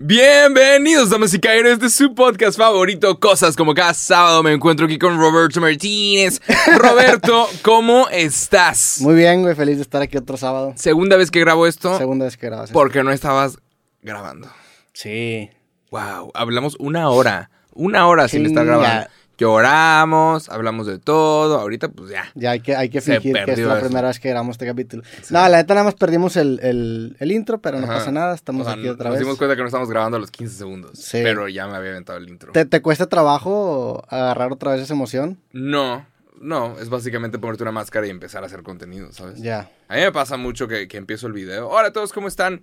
[0.00, 4.44] Bienvenidos, damas y caballeros, de su podcast favorito, Cosas como cada sábado.
[4.44, 6.40] Me encuentro aquí con Roberto Martínez.
[6.78, 9.00] Roberto, ¿cómo estás?
[9.00, 10.72] Muy bien, güey, feliz de estar aquí otro sábado.
[10.76, 11.98] Segunda vez que grabo esto.
[11.98, 12.70] Segunda vez que grabas.
[12.70, 13.58] Porque no estabas
[14.00, 14.48] grabando.
[14.92, 15.50] Sí.
[15.90, 17.50] Wow, hablamos una hora.
[17.72, 19.08] Una hora sin estar grabando.
[19.38, 21.60] Lloramos, hablamos de todo.
[21.60, 22.24] Ahorita, pues ya.
[22.34, 25.04] Ya hay que, hay que fingir que es la primera vez que grabamos este capítulo.
[25.30, 28.34] No, la neta nada más perdimos el, intro, pero no pasa nada.
[28.34, 29.20] Estamos aquí otra vez.
[29.20, 30.98] Nos dimos cuenta que no estamos grabando a los 15 segundos.
[30.98, 31.20] Sí.
[31.22, 32.50] Pero ya me había aventado el intro.
[32.50, 35.38] ¿Te, ¿Te cuesta trabajo agarrar otra vez esa emoción?
[35.52, 36.04] No.
[36.40, 39.40] No, es básicamente ponerte una máscara y empezar a hacer contenido, ¿sabes?
[39.40, 39.70] Ya.
[39.86, 41.68] A mí me pasa mucho que, que empiezo el video.
[41.68, 42.62] Hola a todos, ¿cómo están?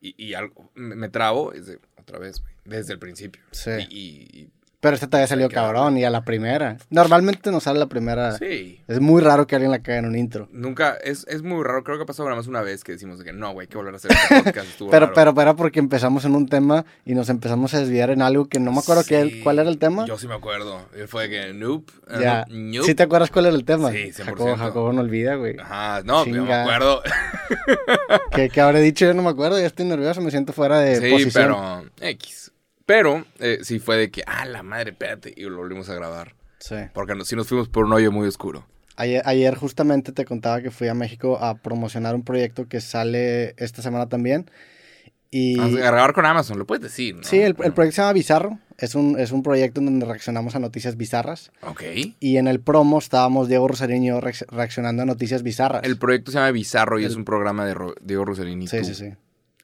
[0.00, 1.52] Y, algo, me, trabo,
[1.96, 3.42] otra vez, desde el principio.
[3.50, 3.70] Sí.
[3.90, 4.48] y
[4.80, 6.76] pero este todavía salió cabrón y a la primera.
[6.90, 8.38] Normalmente no sale la primera.
[8.38, 8.80] Sí.
[8.86, 10.48] Es muy raro que alguien la caiga en un intro.
[10.52, 11.82] Nunca, es, es muy raro.
[11.82, 13.76] Creo que ha pasado nada más una vez que decimos que no, güey, hay que
[13.76, 14.80] volver a hacer este podcast.
[14.90, 18.48] pero, pero, pero porque empezamos en un tema y nos empezamos a desviar en algo
[18.48, 20.06] que no me acuerdo qué, cuál era el tema.
[20.06, 20.86] Yo sí me acuerdo.
[21.08, 21.90] Fue que Noop.
[22.08, 22.46] Uh, ya.
[22.84, 23.90] ¿Sí te acuerdas cuál era el tema?
[23.90, 24.24] Sí, 100%.
[24.24, 25.58] Jacobo, Jacobo no olvida, güey.
[25.58, 27.02] Ajá, no, no me acuerdo.
[28.30, 29.06] ¿Qué, ¿Qué, habré dicho?
[29.06, 29.58] Yo no me acuerdo.
[29.58, 31.30] Ya estoy nervioso, me siento fuera de sí, posición.
[31.32, 32.47] Sí, pero X.
[32.88, 36.34] Pero eh, sí fue de que, ah, la madre, espérate, y lo volvimos a grabar.
[36.58, 36.76] Sí.
[36.94, 38.66] Porque si nos fuimos por un hoyo muy oscuro.
[38.96, 43.54] Ayer, ayer, justamente te contaba que fui a México a promocionar un proyecto que sale
[43.58, 44.50] esta semana también.
[45.30, 45.60] Y...
[45.60, 47.24] A grabar con Amazon, lo puedes decir, ¿no?
[47.24, 48.58] Sí, el, proyecto se llama Bizarro.
[48.78, 51.52] Es un, es un proyecto en donde reaccionamos a noticias bizarras.
[51.60, 51.82] Ok.
[52.20, 55.84] Y en el promo estábamos Diego Rosarín y yo reaccionando a noticias bizarras.
[55.84, 58.94] El proyecto se llama Bizarro y es un programa de Diego Rosarín y sí, Sí,
[58.94, 59.12] sí,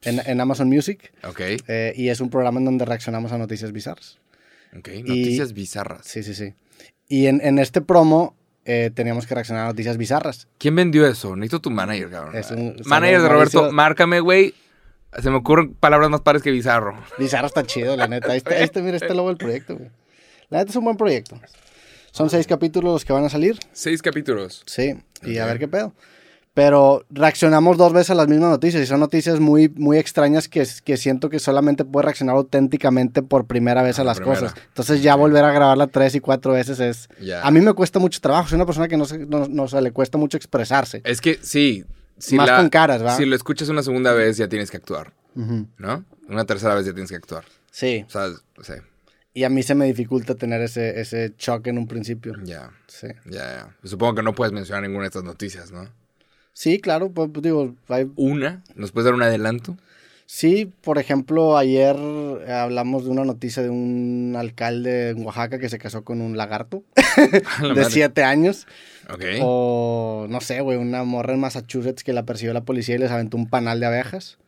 [0.04, 1.12] en, Amazon Music.
[1.24, 1.40] Ok.
[1.68, 4.18] Eh, y es un programa en donde reaccionamos a noticias bizarras.
[4.76, 6.06] Ok, noticias bizarras.
[6.06, 6.54] Sí, sí, sí.
[7.08, 10.48] Y en, este promo eh, teníamos que reaccionar a noticias bizarras.
[10.58, 11.36] ¿Quién vendió eso?
[11.36, 12.36] Necesito tu manager, cabrón.
[12.36, 14.54] Es un, manager de Roberto, márcame, güey.
[15.22, 16.98] Se me ocurren palabras más pares que bizarro.
[17.18, 18.34] Bizarro está chido, la neta.
[18.34, 19.90] Este, este mira, este logo del proyecto, güey.
[20.50, 21.40] La neta es un buen proyecto.
[22.10, 23.58] Son seis capítulos los que van a salir.
[23.72, 24.62] Seis capítulos.
[24.66, 25.94] Sí, y a ver qué pedo
[26.54, 30.64] pero reaccionamos dos veces a las mismas noticias y son noticias muy, muy extrañas que,
[30.84, 34.54] que siento que solamente puedo reaccionar auténticamente por primera vez a, las cosas.
[34.68, 37.08] Entonces ya volver a grabarla tres y cuatro veces es...
[37.42, 40.16] A mí me cuesta mucho trabajo, soy una persona que no, se, no, le cuesta
[40.16, 41.02] mucho expresarse.
[41.04, 41.84] Es que sí.
[42.18, 43.16] Si Más con caras, ¿va?
[43.16, 46.04] Si lo escuchas una segunda vez ya tienes que actuar, ¿no?
[46.28, 47.44] Una tercera vez ya tienes que actuar.
[47.72, 48.04] Sí.
[48.06, 48.28] O sea,
[48.62, 48.74] sí.
[49.36, 52.34] Y a mí se me dificulta tener ese, ese choque en un principio.
[52.44, 52.70] Ya.
[52.86, 53.08] Sí.
[53.26, 53.76] Ya, ya.
[53.82, 55.90] Supongo que no puedes mencionar ninguna de estas noticias, ¿no?
[56.54, 58.06] Sí, claro, pues, pues digo, hay...
[58.16, 58.62] ¿Una?
[58.74, 59.76] ¿Nos puedes dar un adelanto?
[60.26, 61.96] Sí, por ejemplo, ayer
[62.48, 66.82] hablamos de una noticia de un alcalde en Oaxaca que se casó con un lagarto
[67.74, 68.66] de siete años.
[69.12, 69.22] Ok.
[69.42, 73.10] O, no sé, güey, una morra en Massachusetts que la persiguió la policía y les
[73.10, 74.38] aventó un panal de abejas.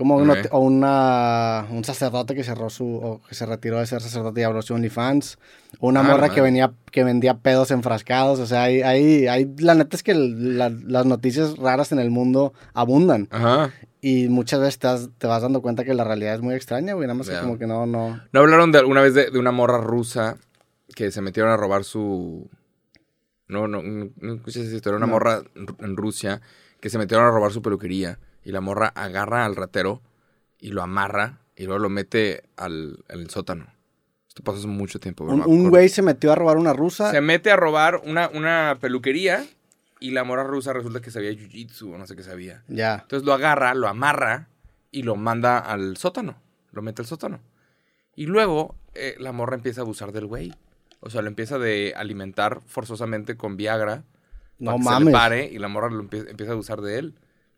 [0.00, 4.40] Como o una, un sacerdote que cerró su, o que se retiró de ser sacerdote
[4.40, 5.38] y abrió su OnlyFans.
[5.78, 8.40] O una ah, morra que venía, que vendía pedos enfrascados.
[8.40, 12.54] O sea, ahí, ahí, ahí la neta es que las noticias raras en el mundo
[12.72, 13.28] abundan.
[13.30, 13.74] Ajá.
[14.00, 14.78] Y muchas veces
[15.18, 17.06] te, vas dando cuenta que la realidad es muy extraña, güey.
[17.06, 18.22] Nada más que como que no, no.
[18.32, 20.38] ¿No hablaron de alguna vez de, una morra rusa
[20.94, 22.48] que se metieron a robar su.
[23.48, 24.96] No, no, no, no escuché esa historia.
[24.96, 26.40] Una morra en Rusia
[26.80, 30.02] que se metieron a robar su peluquería y la morra agarra al ratero
[30.58, 33.66] y lo amarra y luego lo mete al, sótano.
[34.28, 35.24] Esto pasó hace mucho tiempo.
[35.24, 37.10] Un, güey se metió a robar una rusa.
[37.10, 39.44] Se mete a robar una, una peluquería
[39.98, 42.62] y la morra rusa resulta que sabía jiu-jitsu o no sé qué sabía.
[42.68, 43.00] Ya.
[43.02, 44.48] Entonces lo agarra, lo amarra
[44.90, 46.36] y lo manda al sótano.
[46.72, 47.40] Lo mete al sótano.
[48.14, 50.54] Y luego eh, la morra empieza a abusar del güey.
[51.00, 54.04] O sea, lo empieza de alimentar forzosamente con Viagra.
[54.58, 54.98] No mames.
[54.98, 57.14] se le pare y la morra lo empieza a abusar de él.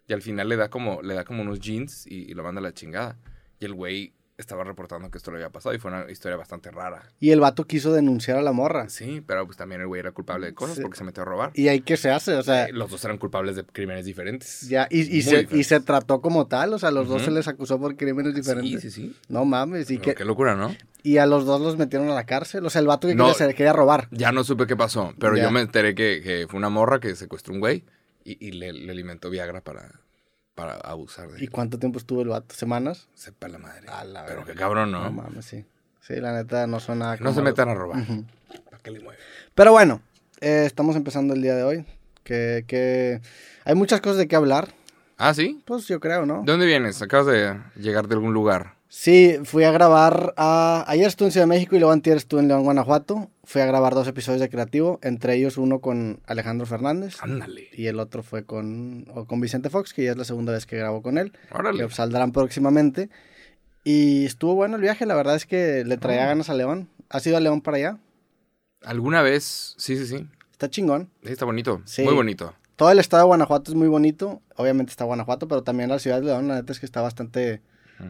[0.06, 2.62] Y al final le da como, le da como unos jeans y, lo manda a
[2.62, 3.18] la chingada.
[3.60, 6.70] Y el güey estaba reportando que esto le había pasado y fue una historia bastante
[6.70, 7.02] rara.
[7.20, 8.88] Y el vato quiso denunciar a la morra.
[8.88, 11.50] Sí, pero pues también el güey era culpable de cosas porque se metió a robar.
[11.54, 12.34] ¿Y ahí qué se hace?
[12.34, 12.68] O sea...
[12.72, 14.68] los dos eran culpables de crímenes diferentes.
[14.68, 17.78] Ya, y, se, y se trató como tal, o sea, los dos se les acusó
[17.78, 18.82] por crímenes diferentes.
[18.82, 19.16] Sí, sí, sí.
[19.28, 19.90] No mames.
[19.90, 20.74] Y Qué locura, ¿no?
[21.04, 22.64] Y a los dos los metieron a la cárcel.
[22.64, 24.08] O sea, el vato que quería, quería, robar.
[24.12, 27.54] Ya no supe qué pasó, pero yo me enteré que, fue una morra que secuestró
[27.54, 27.84] un güey
[28.24, 29.90] y, le, le alimentó Viagra para
[30.54, 32.54] para abusar de ¿Y cuánto tiempo estuvo el vato?
[32.54, 33.08] ¿Semanas?
[33.14, 33.86] Sepa la madre.
[34.26, 35.04] Pero qué cabrón, ¿no?
[35.04, 35.64] No mames, sí.
[36.00, 37.16] Sí, la neta no son nada.
[37.20, 38.04] No se metan a robar.
[38.64, 39.00] ¿Para qué le
[39.54, 40.02] Pero bueno,
[40.40, 41.84] eh, estamos empezando el día de hoy.
[42.24, 43.20] Que, que
[43.64, 44.68] hay muchas cosas de qué hablar.
[45.16, 45.62] ¿Ah, sí?
[45.64, 46.42] Pues yo creo, ¿no?
[46.42, 47.00] ¿De dónde vienes?
[47.02, 48.74] ¿Acabas de llegar de algún lugar?
[48.94, 50.34] Sí, fui a grabar.
[50.36, 50.84] A...
[50.86, 53.30] Ayer estuve en Ciudad de México y luego antier estuve en León, Guanajuato.
[53.42, 57.16] Fui a grabar dos episodios de Creativo, entre ellos uno con Alejandro Fernández.
[57.22, 57.70] Ándale.
[57.72, 60.76] Y el otro fue con, con Vicente Fox, que ya es la segunda vez que
[60.76, 61.32] grabo con él.
[61.52, 61.88] Órale.
[61.88, 63.08] Que saldrán próximamente.
[63.82, 66.28] Y estuvo bueno el viaje, la verdad es que le traía Oh.
[66.28, 66.90] ganas a León.
[67.08, 67.98] ¿Has ido a León para allá?
[68.84, 69.74] ¿Alguna vez?
[69.78, 70.28] Sí, sí, sí.
[70.50, 71.08] Está chingón.
[71.24, 71.80] Sí, Está bonito.
[71.86, 72.02] Sí.
[72.02, 72.52] Muy bonito.
[72.76, 74.42] Todo el estado de Guanajuato es muy bonito.
[74.56, 77.62] Obviamente está Guanajuato, pero también la ciudad de León, la neta es que está bastante,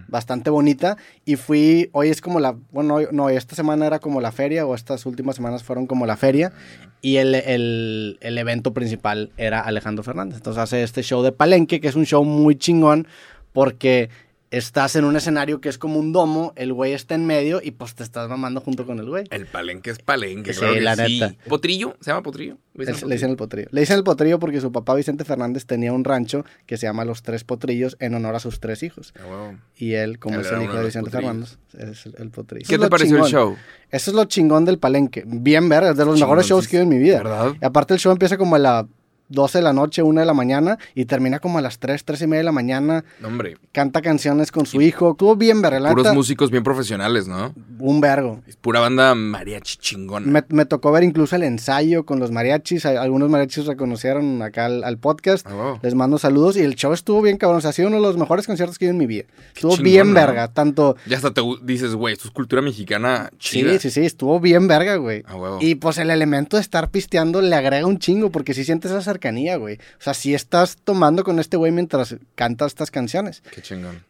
[0.09, 0.97] bastante bonita.
[1.25, 4.75] Y fui, hoy es como la, bueno, no, esta semana era como la feria, o
[4.75, 6.53] estas últimas semanas fueron como la feria.
[7.01, 10.37] Y el, el, el evento principal era Alejandro Fernández.
[10.37, 13.09] Entonces hace este show de Palenque, que es un show muy chingón,
[13.53, 14.09] porque
[14.53, 17.73] estás en un escenario que es como un domo, el güey está en medio y
[17.73, 19.25] pues te estás mamando junto con el güey.
[19.31, 21.21] El palenque es palenque, Sí, claro que la sí.
[21.21, 21.35] neta.
[21.49, 21.97] ¿Potrillo?
[22.01, 22.59] ¿Se llama Potrillo?
[22.75, 23.69] ¿Le dicen Es- le dicen el potrillo.
[23.73, 27.05] Le dicen el potrillo porque su papá Vicente Fernández tenía un rancho que se llama
[27.05, 29.13] Los Tres Potrillos en honor a sus tres hijos.
[29.19, 29.53] Ah.
[29.77, 31.11] Y él, como es el hijo de Vicente.
[31.11, 32.67] Fernández, es el, el potrillo.
[32.69, 33.57] ¿Qué te pareció el show?
[33.91, 35.25] Eso es lo chingón del palenque.
[35.27, 37.19] Bien ver, es de los mejores shows que he ido en mi vida.
[37.19, 37.53] ¿Verdad?
[37.61, 38.85] Y aparte el show empieza como a las
[39.33, 42.23] 12 de la noche, 1 de la mañana y termina como a las 3, 3
[42.23, 43.05] y media de la mañana.
[43.25, 43.57] Hombre.
[43.73, 45.13] Canta canciones con su hijo.
[45.13, 47.55] Estuvo bien ver, la Puros músicos bien profesionales, ¿no?
[47.83, 48.41] un vergo.
[48.47, 50.27] Es pura banda mariachi chingona.
[50.27, 52.87] Me, me tocó ver incluso el ensayo con los mariachis.
[52.87, 55.47] Algunos mariachis reconocieron acá al, al podcast.
[55.49, 55.79] Ah.
[55.83, 57.59] Les mando saludos y el show estuvo bien cabrón.
[57.59, 59.25] O sea, ha sido uno de los mejores conciertos que he ido en mi vida.
[59.55, 60.49] Estuvo bien verga.
[60.49, 60.97] Tanto.
[61.07, 63.73] Ya hasta te dices, güey, esto es cultura mexicana chida.
[63.73, 64.07] Sí, sí, sí.
[64.07, 65.25] Estuvo bien verga, güey.
[65.27, 65.59] A huevo.
[65.61, 69.03] Y pues el elemento de estar pisteando le agrega un chingo porque sí sientes esa
[69.23, 69.77] cercanía, güey.
[69.77, 73.43] O sea, sí estás tomando con este güey mientras canta estas canciones.
[73.55, 74.05] Qué chingón.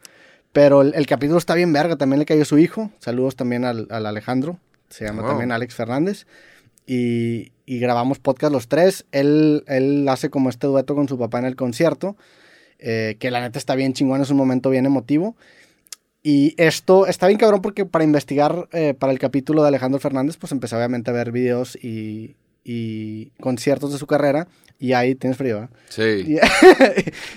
[0.52, 1.96] Pero el, el capítulo está bien verga.
[1.96, 2.90] También le cayó su hijo.
[2.98, 4.58] Saludos también al, al Alejandro.
[4.88, 5.30] Se llama Wow.
[5.32, 6.26] también Alex Fernández.
[6.86, 9.04] Y, y grabamos podcast los tres.
[9.12, 12.16] Él, él hace como este dueto con su papá en el concierto.
[12.78, 14.20] eh, que la neta está bien chingón.
[14.22, 15.36] Es un momento bien emotivo.
[16.22, 20.36] Y esto está bien cabrón porque para investigar eh, para el capítulo de Alejandro Fernández,
[20.36, 24.48] pues empecé obviamente a ver videos y, y conciertos de su carrera.
[24.78, 25.68] Y ahí tienes frío, ¿eh?
[25.88, 26.36] Sí.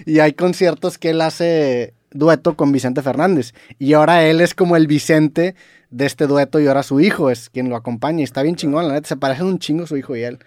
[0.06, 3.54] Y, y hay conciertos que él hace dueto con Vicente Fernández.
[3.78, 5.56] Y ahora él es como el Vicente
[5.92, 8.22] de este dueto y ahora su hijo es quien lo acompaña.
[8.22, 9.10] Y está bien chingón, la neta.
[9.10, 10.40] Se parecen un chingo su hijo y él.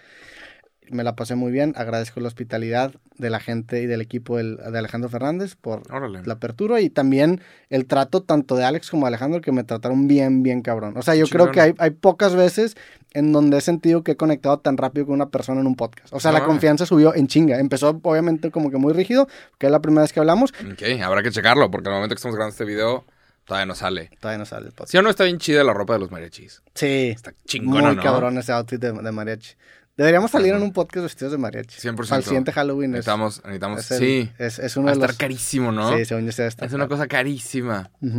[0.91, 1.75] Me la pasé muy bien.
[1.77, 6.23] Agradezco la hospitalidad de la gente y del equipo del- de Alejandro Fernández por Órale.
[6.25, 7.41] la apertura y también
[7.71, 10.95] el trato tanto de Alex como de Alejandro que me trataron bien, bien cabrón.
[10.97, 12.77] O sea, yo creo que hay, hay pocas veces
[13.15, 16.13] en donde he sentido que he conectado tan rápido con una persona en un podcast.
[16.13, 17.59] O sea, No la confianza subió en chinga.
[17.59, 20.53] Empezó obviamente como que muy rígido, que es la primera vez que hablamos.
[20.73, 23.05] Ok, habrá que checarlo, porque al momento que estamos grabando este video,
[23.47, 24.11] todavía no sale.
[24.21, 24.91] Todavía no sale el podcast.
[24.93, 26.63] ¿Sí o no está bien chida la ropa de los mariachis?
[26.75, 28.03] Sí, Está chingona, muy ¿no?
[28.03, 29.55] cabrón ese outfit de, de mariachi.
[29.99, 31.81] Deberíamos salir en un podcast vestidos de mariachi.
[31.81, 32.13] 100%.
[32.13, 34.33] Al siguiente Halloween es, Necesitamos, necesitamos, es el- sí.
[34.39, 35.19] es, es uno Va a de estar los...
[35.19, 35.95] carísimo, ¿no?
[35.99, 37.91] Sí, según yo se debe Es una cosa carísima.
[38.01, 38.11] Yo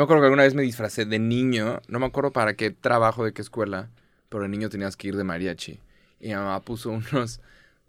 [0.00, 3.24] me acuerdo que alguna vez me disfracé de niño, no me acuerdo para qué trabajo,
[3.24, 3.90] de qué escuela,
[4.30, 5.80] pero de niño tenías que ir de mariachi.
[6.18, 7.40] Y mi mamá puso unos,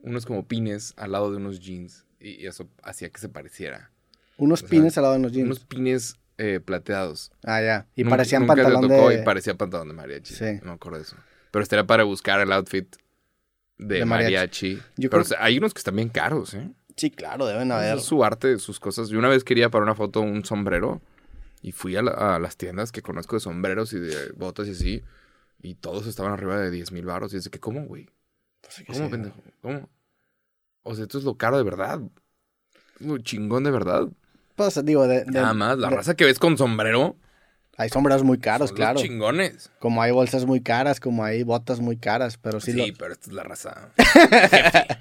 [0.04, 3.90] unos como pines al lado de unos jeans y, y eso hacía que se pareciera.
[4.38, 5.46] Unos O sea, pines al lado de los jeans.
[5.46, 7.32] Unos pines eh, plateados.
[7.46, 7.86] Ah, ya.
[7.96, 9.22] Y Nun- parecían nunca pantalón tocó de...
[9.22, 10.34] y parecía pantalón de mariachi.
[10.34, 10.46] Sí.
[10.62, 11.16] No me acuerdo de eso.
[11.52, 12.96] Pero estaría para buscar el outfit
[13.80, 14.76] de, De mariachi.
[14.76, 14.76] mariachi.
[14.98, 16.70] Yo Pero creo- hay unos que están bien caros, ¿eh?
[16.96, 17.98] Sí, claro, deben haber.
[17.98, 19.10] Es su arte, sus cosas.
[19.10, 21.02] Yo una vez quería para una foto un sombrero
[21.62, 24.72] y fui a, la- a las tiendas que conozco de sombreros y de botas y
[24.72, 25.04] así
[25.62, 27.34] y todos estaban arriba de 10 mil baros.
[27.34, 28.08] Y es de que, ¿cómo, güey?
[28.62, 29.42] Pues, ¿Cómo, pendejo?
[29.62, 29.90] ¿Cómo?
[30.84, 32.02] O sea, esto es lo caro de verdad.
[33.00, 34.08] Lo chingón de verdad.
[34.56, 37.16] Pues digo, de, de- Nada más, la de- raza que ves con sombrero.
[37.80, 38.94] Hay sombreros muy caros, son claro.
[38.96, 39.72] Los chingones.
[39.80, 43.14] Como hay bolsas muy caras, como hay botas muy caras, pero sí, Sí, lo- pero
[43.14, 43.90] esta es la raza.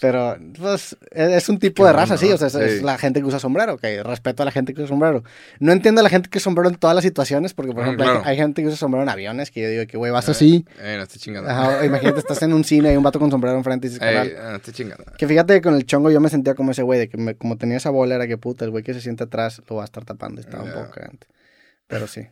[0.00, 2.28] Pero, pues, es es un tipo de raza, sí.
[2.32, 2.84] O sea, es, es Sí.
[2.84, 3.74] la gente que usa sombrero.
[3.74, 5.22] Ok, respeto a la gente que usa sombrero.
[5.60, 7.86] No entiendo a la gente que usa sombrero en todas las situaciones, porque, por Mm,
[7.86, 8.26] ejemplo, hay- claro.
[8.28, 10.64] hay, gente que usa sombrero en aviones, que yo digo que, güey, vas así.
[10.80, 11.48] Eh, no estoy chingando.
[11.48, 14.02] Ajá, imagínate, estás en un cine y hay un vato con sombrero enfrente y dices,
[14.34, 15.04] Eh, no estoy chingando.
[15.16, 17.36] Que fíjate que con el chongo yo me sentía como ese güey, de que me-
[17.36, 19.82] como tenía esa bola, era que puta, el güey que se siente atrás lo va
[19.82, 20.40] a estar tapando.
[20.40, 20.70] Estaba Ya.
[20.70, 21.28] un poco cagante.
[21.92, 22.22] Pero sí.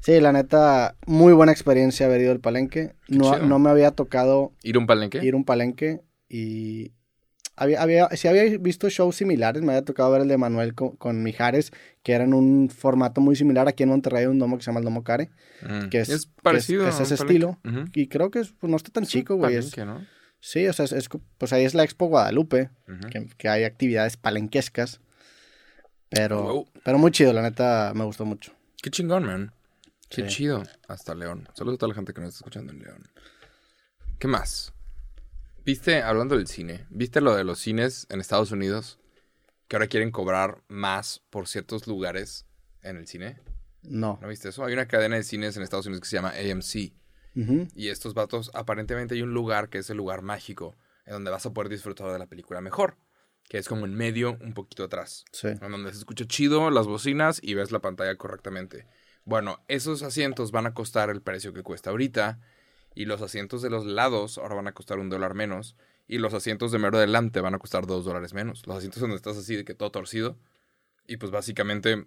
[0.00, 2.92] Sí, la neta, muy buena experiencia haber ido al palenque.
[3.08, 5.18] No, no me había tocado ¿Ir a un palenque?
[5.24, 6.92] ir a un palenque y
[7.56, 10.90] había, había, si había visto shows similares, me había tocado ver el de Manuel con,
[10.96, 11.72] con Mijares,
[12.04, 14.78] que era en un formato muy similar aquí en Monterrey, un domo que se llama
[14.78, 15.30] el Domo Care,
[15.62, 15.88] Mm.
[15.88, 16.84] que es- parecido.
[16.84, 17.58] que es ese estilo.
[17.94, 19.56] Y creo que es- pues, no está tan chico, güey.
[19.56, 20.06] es- Palenque, ¿no?
[20.40, 22.70] Sí, o sea, es, es- pues ahí es la Expo Guadalupe,
[23.10, 25.00] que, que hay actividades palenquescas,
[26.08, 26.66] pero, Wow.
[26.84, 28.52] pero muy chido, la neta, me gustó mucho.
[28.82, 29.52] Qué chingón, man.
[30.08, 30.36] Qué Sí.
[30.36, 30.62] chido.
[30.86, 31.48] Hasta León.
[31.54, 33.08] Saludos a toda la gente que nos está escuchando en León.
[34.18, 34.72] ¿Qué más?
[35.64, 38.98] ¿Viste, hablando del cine, viste lo de los cines en Estados Unidos?
[39.68, 42.46] Que ahora quieren cobrar más por ciertos lugares
[42.82, 43.38] en el cine.
[43.82, 44.18] No.
[44.22, 44.64] ¿No viste eso?
[44.64, 46.92] Hay una cadena de cines en Estados Unidos que se llama AMC.
[47.76, 50.74] Y estos vatos, aparentemente hay un lugar que es el lugar mágico,
[51.06, 52.96] en donde vas a poder disfrutar de la película mejor.
[53.48, 55.24] Que es como en medio, un poquito atrás.
[55.32, 55.48] Sí.
[55.48, 58.86] En donde se escucha chido las bocinas y ves la pantalla correctamente.
[59.24, 62.40] Bueno, esos asientos van a costar el precio que cuesta ahorita.
[62.94, 65.76] Y los asientos de los lados ahora van a costar un dólar menos.
[66.08, 68.66] Y los asientos de mero adelante van a costar dos dólares menos.
[68.66, 70.36] Los asientos donde estás así de que todo torcido.
[71.06, 72.06] Y pues básicamente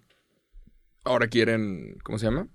[1.03, 2.47] ahora quieren, ¿cómo se llama?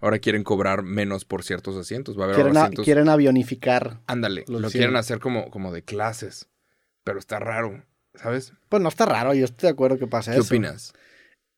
[0.00, 2.16] Ahora quieren cobrar menos por ciertos asientos.
[2.16, 4.00] Va a haber Quieren, a- quieren avionificar.
[4.06, 6.48] Ándale, lo quieren hacer como, como de clases.
[7.04, 7.82] Pero está raro,
[8.20, 8.52] ¿sabes?
[8.68, 10.46] Pues no está raro, yo estoy de acuerdo que pase ¿Qué eso.
[10.46, 10.92] opinas?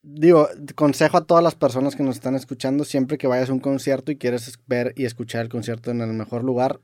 [0.02, 3.60] Digo, consejo a todas las personas que nos están escuchando, siempre que vayas a un
[3.60, 6.80] concierto y quieres ver y escuchar el concierto en el mejor lugar,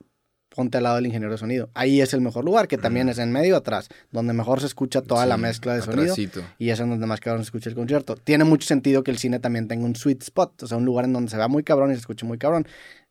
[0.54, 1.70] ponte al lado del ingeniero de sonido.
[1.74, 5.00] Ahí es el mejor lugar, que también es en medio atrás, donde mejor se escucha
[5.02, 6.02] toda la mezcla de sonido.
[6.12, 6.42] atrasito.
[6.58, 8.16] Y es en donde más cabrón se escucha el concierto.
[8.16, 11.04] Tiene mucho sentido que el cine también tenga un sweet spot, o sea, un lugar
[11.06, 12.66] en donde se vea muy cabrón y se escuche muy cabrón.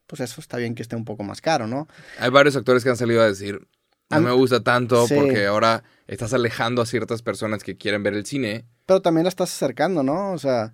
[0.07, 1.87] Pues eso está bien que esté un poco más caro, ¿no?
[2.19, 3.67] Hay varios actores que han salido a decir,
[4.09, 5.15] no me gusta tanto Sí.
[5.15, 8.65] porque ahora estás alejando a ciertas personas que quieren ver el cine.
[8.85, 10.31] Pero también la estás acercando, ¿no?
[10.31, 10.73] O sea,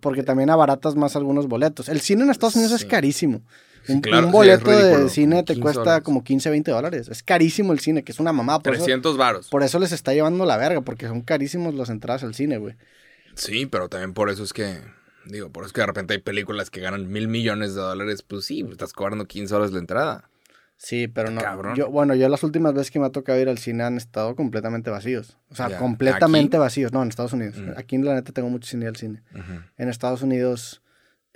[0.00, 1.88] porque también abaratas más algunos boletos.
[1.88, 3.42] El cine en Estados Unidos es carísimo.
[3.88, 6.04] Un, claro, un sí, boleto de cine te 15 cuesta dólares.
[6.04, 7.08] como 15, 20 dólares.
[7.08, 8.60] Es carísimo el cine, que es una mamada.
[8.60, 9.48] Por, eso, 300 varos.
[9.48, 12.76] por eso les está llevando la verga, porque son carísimos las entradas al cine, güey.
[13.34, 14.80] Sí, pero también por eso es que,
[15.24, 18.22] digo, por eso es que de repente hay películas que ganan mil millones de dólares.
[18.22, 20.30] Pues sí, estás cobrando 15 dólares la entrada.
[20.82, 21.42] Sí, pero no.
[21.42, 21.76] Cabrón.
[21.76, 24.34] Yo, bueno, yo las últimas veces que me ha tocado ir al cine han estado
[24.34, 25.36] completamente vacíos.
[25.50, 26.60] O sea, completamente ¿Aquí?
[26.62, 26.90] vacíos.
[26.90, 27.56] No, en Estados Unidos.
[27.58, 27.72] Mm.
[27.76, 29.22] Aquí en la neta tengo mucho cine al cine.
[29.34, 29.60] Ujú.
[29.76, 30.80] En Estados Unidos,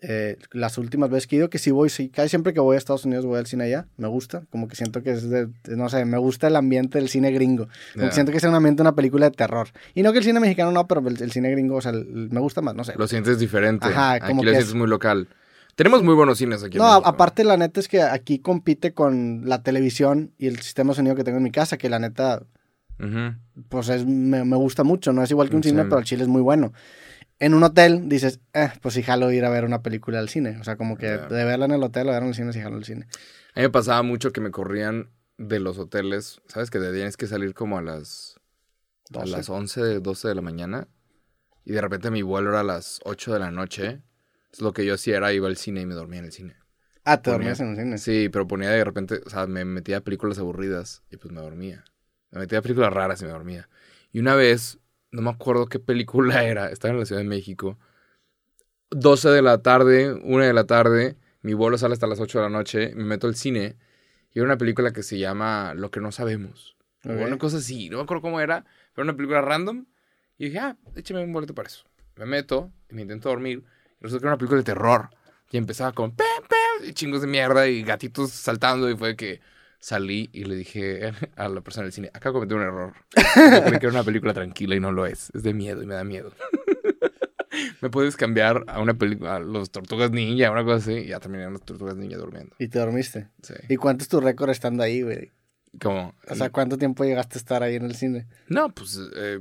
[0.00, 2.76] eh, las últimas veces que he ido, que sí voy, sí, casi siempre que voy
[2.76, 3.86] a Estados Unidos voy al cine allá.
[3.98, 4.44] Me gusta.
[4.48, 7.68] Como que siento que es de, no sé, me gusta el ambiente del cine gringo.
[7.92, 9.68] Como que siento que es un ambiente de una película de terror.
[9.94, 12.30] Y no que el cine mexicano no, pero el, el cine gringo, o sea, el-
[12.30, 12.94] me gusta más, no sé.
[12.96, 13.88] Lo sientes diferente.
[13.88, 15.28] Ajá, como Aquí lo que sientes es- muy local.
[15.76, 16.78] Tenemos muy buenos cines aquí.
[16.78, 17.09] No, a- México.
[17.09, 21.14] aparte la neta es que aquí compite con la televisión y el sistema de sonido
[21.16, 22.45] que tengo en mi casa, que la neta,
[23.69, 25.12] pues es, me, me gusta mucho.
[25.12, 25.71] No es igual que un Sí.
[25.71, 26.73] cine, pero el chile es muy bueno.
[27.40, 30.57] En un hotel dices, eh, pues sí jalo ir a ver una película al cine.
[30.61, 32.61] O sea, como que de verla en el hotel o verla en el cine, sí
[32.61, 33.07] jalo al cine.
[33.54, 36.40] A mí me pasaba mucho que me corrían de los hoteles.
[36.47, 36.71] ¿Sabes?
[36.71, 38.37] Que tienes que salir como a las,
[39.12, 39.31] a 12.
[39.33, 40.87] las 11, 12 de la mañana.
[41.64, 44.00] Y de repente mi vuelo era a las 8 de la noche.
[44.54, 46.54] Entonces lo que yo hacía era iba al cine y me dormía en el cine.
[47.02, 47.99] Ah, te dormías en el cine.
[47.99, 51.40] Sí, pero ponía de repente, o sea, me metía a películas aburridas y pues me
[51.40, 51.82] dormía.
[52.30, 53.68] Me metía a películas raras y me dormía.
[54.12, 54.78] Y una vez,
[55.11, 57.80] no me acuerdo qué película era, estaba en la Ciudad de México.
[58.90, 62.44] 12 de la tarde, 1 de la tarde, mi vuelo sale hasta las 8 de
[62.44, 63.76] la noche, me meto al cine
[64.32, 66.76] y era una película que se llama Lo que no sabemos.
[67.04, 69.87] O una cosa así, no me acuerdo cómo era, pero una película random.
[70.38, 71.84] Y dije, ah, échame un boleto para eso.
[72.14, 73.64] Me meto y me intento dormir.
[74.04, 75.08] Resulta que era una película de terror.
[75.50, 78.90] Y empezaba con pem, pem, y chingos de mierda y gatitos saltando.
[78.90, 79.40] Y fue que
[79.78, 82.92] salí y le dije a la persona del cine, acabo de cometer un error.
[83.16, 85.30] Yo creí que era una película tranquila y no lo es.
[85.34, 86.32] Es de miedo y me da miedo.
[87.80, 90.92] ¿Me puedes cambiar a una película, a los Tortugas Ninja, una cosa así?
[90.92, 92.54] Y ya terminaron las Tortugas Ninja durmiendo.
[92.58, 93.28] Y te dormiste.
[93.42, 93.54] Sí.
[93.70, 95.32] ¿Y cuánto es tu récord estando ahí, güey?
[95.80, 98.26] Como, O sea, ¿cuánto tiempo llegaste a estar ahí en el cine?
[98.49, 99.40] no, pues eh,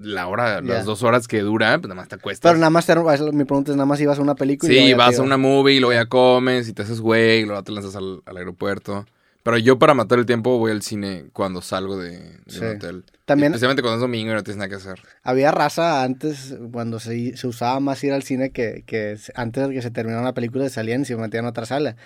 [0.00, 2.48] la hora, las dos horas que dura, pues nada más te cuesta.
[2.48, 4.88] Pero nada más, te- mi pregunta es, nada más ibas a una película y Sí,
[4.90, 7.62] ya vas a una movie y luego ya comes y te haces güey y luego
[7.62, 9.04] te lanzas al, al aeropuerto.
[9.44, 12.60] Pero yo para matar el tiempo voy al cine cuando salgo de, de Sí.
[12.60, 13.04] un hotel.
[13.24, 15.00] También- Especialmente cuando es domingo y no tienes nada que hacer.
[15.24, 19.66] Había raza antes, cuando se, se usaba más ir al cine, que, que se- antes
[19.68, 21.96] de que se terminara la película salían y se metían a otra sala.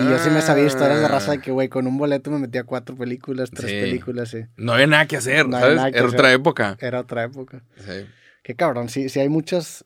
[0.00, 2.38] Y yo sí me sabía historias de raza de que, güey, con un boleto me
[2.40, 3.80] metía cuatro películas, tres Sí.
[3.80, 4.38] películas, sí.
[4.56, 5.74] No había nada que hacer, No ¿sabes?
[5.80, 6.18] que Era hacer.
[6.18, 6.76] otra época.
[6.80, 7.62] Era otra época.
[7.76, 8.06] Sí.
[8.42, 9.84] Qué cabrón, sí, sí hay muchas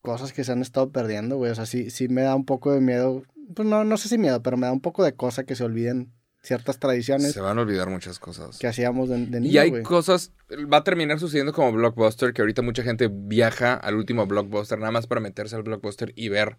[0.00, 1.52] cosas que se han estado perdiendo, güey.
[1.52, 3.22] O sea, sí, sí me da un poco de miedo.
[3.54, 5.62] Pues no, no sé si miedo, pero me da un poco de cosa que se
[5.64, 6.12] olviden
[6.44, 8.58] ciertas tradiciones Se van a olvidar muchas cosas.
[8.58, 10.32] que hacíamos de, de Y niño, hay cosas,
[10.72, 14.92] va a terminar sucediendo como Blockbuster, que ahorita mucha gente viaja al último Blockbuster nada
[14.92, 16.58] más para meterse al Blockbuster y ver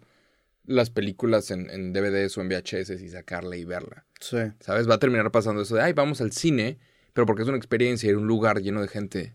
[0.64, 4.04] las películas en, en DVDs o en VHS y sacarla y verla.
[4.20, 4.38] Sí.
[4.60, 4.90] ¿Sabes?
[4.90, 6.78] Va a terminar pasando eso de, ay, vamos al cine,
[7.12, 9.34] pero porque es una experiencia ir a un lugar lleno de gente.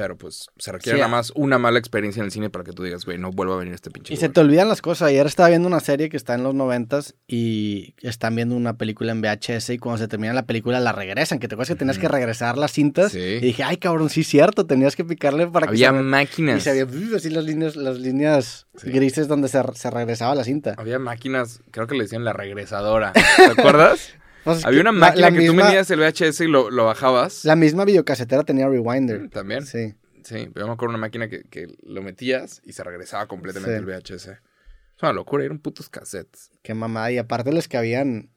[0.00, 2.70] Pero pues se requiere Sí, nada más una mala experiencia en el cine para que
[2.72, 4.34] tú digas, güey, no vuelvo a venir a este pinche Y se lugar".
[4.34, 5.08] te olvidan las cosas.
[5.08, 9.10] Ayer estaba viendo una serie que está en los noventas y están viendo una película
[9.10, 11.40] en VHS y cuando se termina la película la regresan.
[11.40, 13.10] Que te acuerdas que tenías que regresar las cintas.
[13.10, 13.18] Sí.
[13.18, 14.66] Y dije, ay, cabrón, sí cierto.
[14.66, 16.58] Tenías que picarle para que Había se re- máquinas.
[16.58, 16.86] Y se había
[17.16, 18.92] así las líneas, las líneas Sí.
[18.92, 20.74] grises donde se, se regresaba la cinta.
[20.78, 23.12] Había máquinas, creo que le decían la regresadora.
[23.12, 24.10] ¿Te acuerdas?
[24.64, 27.44] Había una máquina la que tú misma- metías el VHS y lo, lo bajabas.
[27.44, 29.20] La misma videocasetera tenía Rewinder.
[29.20, 29.66] Mm, También.
[29.66, 29.94] Sí.
[30.24, 30.50] Sí.
[30.52, 33.78] pero yo me acuerdo una máquina que, que lo metías y se regresaba completamente Sí.
[33.78, 34.28] el VHS.
[34.96, 36.50] Es una locura, eran putos cassettes.
[36.62, 37.10] Qué mamada.
[37.12, 38.30] Y aparte les cabían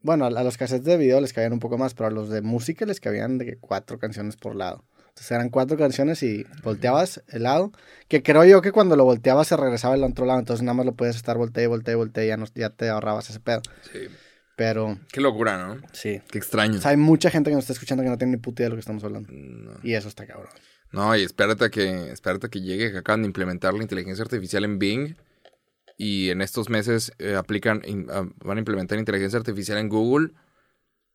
[0.00, 2.30] Bueno, a, a los cassettes de video les cabían un poco más, pero a los
[2.30, 4.84] de música les cabían de que cuatro canciones por lado.
[5.08, 7.72] Entonces eran cuatro canciones y volteabas el lado.
[8.06, 10.38] Que creo yo que cuando lo volteabas se regresaba el otro lado.
[10.38, 12.70] Entonces nada más lo podías estar voltea y voltea y voltea y ya, no, ya
[12.70, 13.60] te ahorrabas ese pedo.
[13.92, 14.06] Sí.
[14.58, 15.80] Pero Qué locura, ¿no?
[15.92, 16.20] sí.
[16.30, 16.78] Qué extraño.
[16.78, 18.66] O sea, hay mucha gente que nos está escuchando que no tiene ni puta idea
[18.66, 19.28] de lo que estamos hablando.
[19.32, 19.78] No.
[19.84, 20.48] Y eso está cabrón.
[20.90, 24.22] No, y espérate a que, espérate a que llegue, que acaban de implementar la inteligencia
[24.24, 25.14] artificial en Bing.
[25.96, 30.30] Y en estos meses eh, aplican, in- ah, van a implementar inteligencia artificial en Google.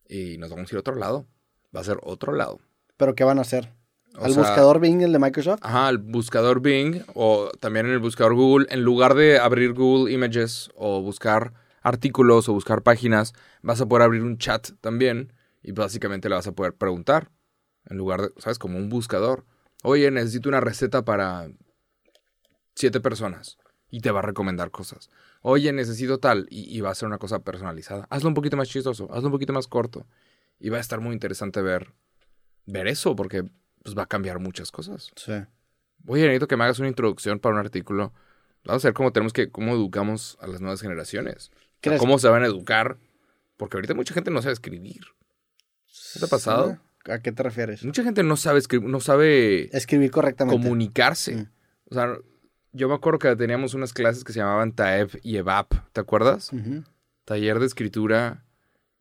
[0.07, 1.27] Y nos vamos a ir a otro lado.
[1.75, 2.59] Va a ser otro lado.
[2.95, 3.73] ¿Pero qué van a hacer?
[4.17, 5.59] O ¿Al sea, buscador Bing, el de Microsoft?
[5.63, 10.13] Ajá, el buscador Bing o también en el buscador Google, en lugar de abrir Google
[10.13, 11.53] Images o buscar
[11.84, 16.48] artículos o buscar páginas, vas a poder abrir un chat también y básicamente le vas
[16.48, 17.30] a poder preguntar
[17.86, 18.58] en lugar de, ¿sabes?
[18.58, 19.46] Como un buscador.
[19.84, 21.50] Oye, necesito una receta para
[22.75, 23.58] siete personas
[23.92, 25.10] y te va a recomendar cosas.
[25.42, 28.08] Oye, necesito tal y, y va a ser una cosa personalizada.
[28.10, 30.08] Hazlo un poquito más chistoso, hazlo un poquito más corto
[30.60, 31.94] y va a estar muy interesante ver
[32.66, 33.44] ver eso porque
[33.84, 35.12] pues va a cambiar muchas cosas.
[35.16, 35.34] Sí.
[36.08, 38.13] Oye, necesito que me hagas una introducción para un artículo.
[38.63, 41.52] Vamos a ver cómo tenemos que, cómo educamos a las nuevas generaciones.
[41.98, 42.98] Cómo se van a educar.
[43.58, 45.02] Porque ahorita mucha gente no sabe escribir.
[46.16, 46.80] ¿No te ha pasado?
[47.06, 47.84] ¿A qué te refieres?
[47.84, 50.62] Mucha gente no sabe escribir, no sabe Escribir correctamente.
[50.62, 51.36] comunicarse.
[51.36, 51.50] Mm.
[51.90, 52.18] O sea,
[52.72, 55.74] yo me acuerdo que teníamos unas clases que se llamaban TAEB y EVAP.
[55.92, 56.52] ¿Te acuerdas?
[57.25, 58.46] Taller de escritura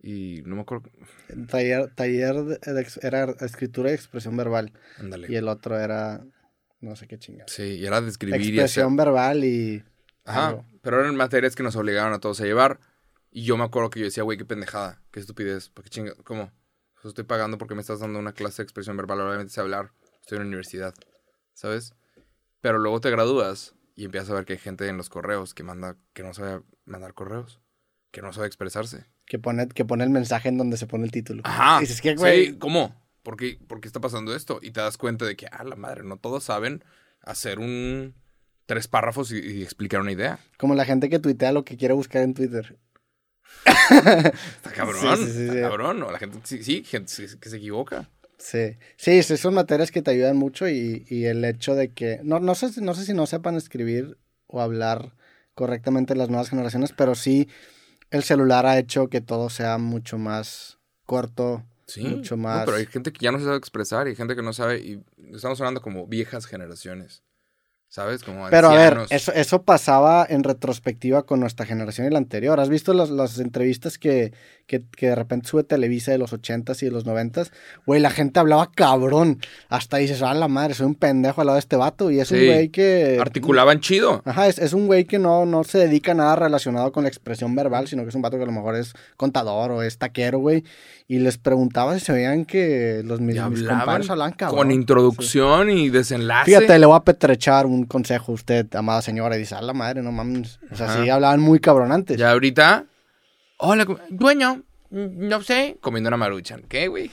[0.03, 0.91] y no me acuerdo.
[1.49, 2.59] Taller, taller de,
[3.03, 4.73] era escritura y expresión verbal.
[4.99, 5.29] Ándale.
[5.31, 6.25] Y el otro era
[6.83, 7.47] no sé qué chingada.
[7.49, 8.55] Sí, y era de escribir y hacer.
[8.55, 9.85] Expresión verbal y...
[10.25, 10.67] Ajá, algo.
[10.83, 12.81] pero eran materias que nos obligaban a todos a llevar.
[13.31, 16.15] Y yo me acuerdo que yo decía, güey, qué pendejada, qué estupidez, ¿por qué chinga?
[16.25, 16.53] ¿Cómo?
[16.95, 19.93] Pues estoy pagando porque me estás dando una clase de expresión verbal, obviamente sé hablar,
[20.21, 20.95] estoy en la universidad,
[21.55, 21.95] ¿sabes?
[22.61, 25.65] Pero luego te gradúas y empiezas a ver que hay gente en los correos que
[25.65, 27.61] manda, que no sabe mandar correos,
[28.11, 29.07] que no sabe expresarse.
[29.27, 31.43] Que pone, que pone el mensaje en donde se pone el título.
[31.45, 31.79] Ajá.
[31.79, 32.47] Y dices, ¿qué, güey?
[32.47, 32.95] Sí, ¿cómo?
[33.23, 34.59] ¿Por qué, ¿Por qué está pasando esto?
[34.63, 36.85] Y te das cuenta de que, ah, la madre, no todos saben
[37.21, 38.15] hacer un...
[38.73, 40.39] tres párrafos y, y explicar una idea.
[40.57, 42.79] Como la gente que tuitea lo que quiere buscar en Twitter.
[43.67, 46.01] Está cabrón, Sí, sí, sí, está cabrón.
[46.01, 46.11] ¿no?
[46.11, 48.09] La gente, sí, sí, gente que se equivoca.
[48.39, 52.21] Sí, sí, sí, son materias que te ayudan mucho y, y el hecho de que,
[52.25, 55.13] no, no, sé, si- no sé si no sepan escribir o hablar
[55.55, 57.49] correctamente las nuevas generaciones, pero sí
[58.11, 62.03] el celular ha hecho que todo sea mucho más corto, Sí.
[62.05, 62.65] mucho No, más...
[62.65, 64.79] pero hay gente que ya no se sabe expresar y hay gente que no sabe.
[64.81, 67.23] Y estamos hablando como viejas generaciones.
[67.93, 68.23] ¿Sabes?
[68.23, 72.59] Como Pero a ver, eso, eso pasaba en retrospectiva con nuestra generación y la anterior.
[72.59, 74.33] ¿Has visto las, las entrevistas que,
[74.67, 77.51] que, que de repente sube Televisa de los 80s y de los 90s?
[77.85, 79.41] Güey, la gente hablaba cabrón.
[79.69, 82.11] Hasta dices, ah, la madre, soy un pendejo al lado de este vato.
[82.11, 82.47] Y es un Sí.
[82.47, 83.19] güey que...
[83.21, 84.23] Articulaban chido.
[84.25, 87.11] Ajá, es, es un güey que no, no se dedica a nada relacionado con la
[87.11, 89.99] expresión verbal, sino que es un vato que a lo mejor es contador o es
[89.99, 90.65] taquero, güey.
[91.09, 94.57] Y les preguntaba si se veían que los mis, mis compadres hablaban cabrón.
[94.57, 96.47] con introducción y desenlace.
[96.47, 100.03] Fíjate, le voy a petrechar un consejo usted, amada señora, y dice, a la madre,
[100.03, 100.59] no mames.
[100.71, 101.03] O sea, Ajá.
[101.03, 102.17] sí hablaban muy cabrón antes.
[102.17, 102.87] Ya ahorita.
[103.59, 104.63] Hola, dueño.
[104.91, 105.79] mm, No sé.
[105.81, 106.63] Comiendo una maruchan.
[106.69, 107.11] ¿Qué, güey?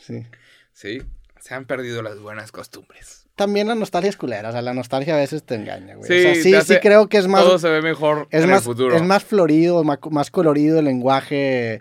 [0.00, 0.26] Sí.
[0.72, 1.02] Sí.
[1.40, 3.26] Se han perdido las buenas costumbres.
[3.36, 6.06] También la nostalgia es culera, o sea, la nostalgia a veces te engaña, güey.
[6.08, 8.28] Sí, o sea, te sí, hace- sí creo que es más, Todo se ve mejor
[8.30, 8.94] es en más, el futuro.
[8.96, 11.80] es más florido, más, más colorido el lenguaje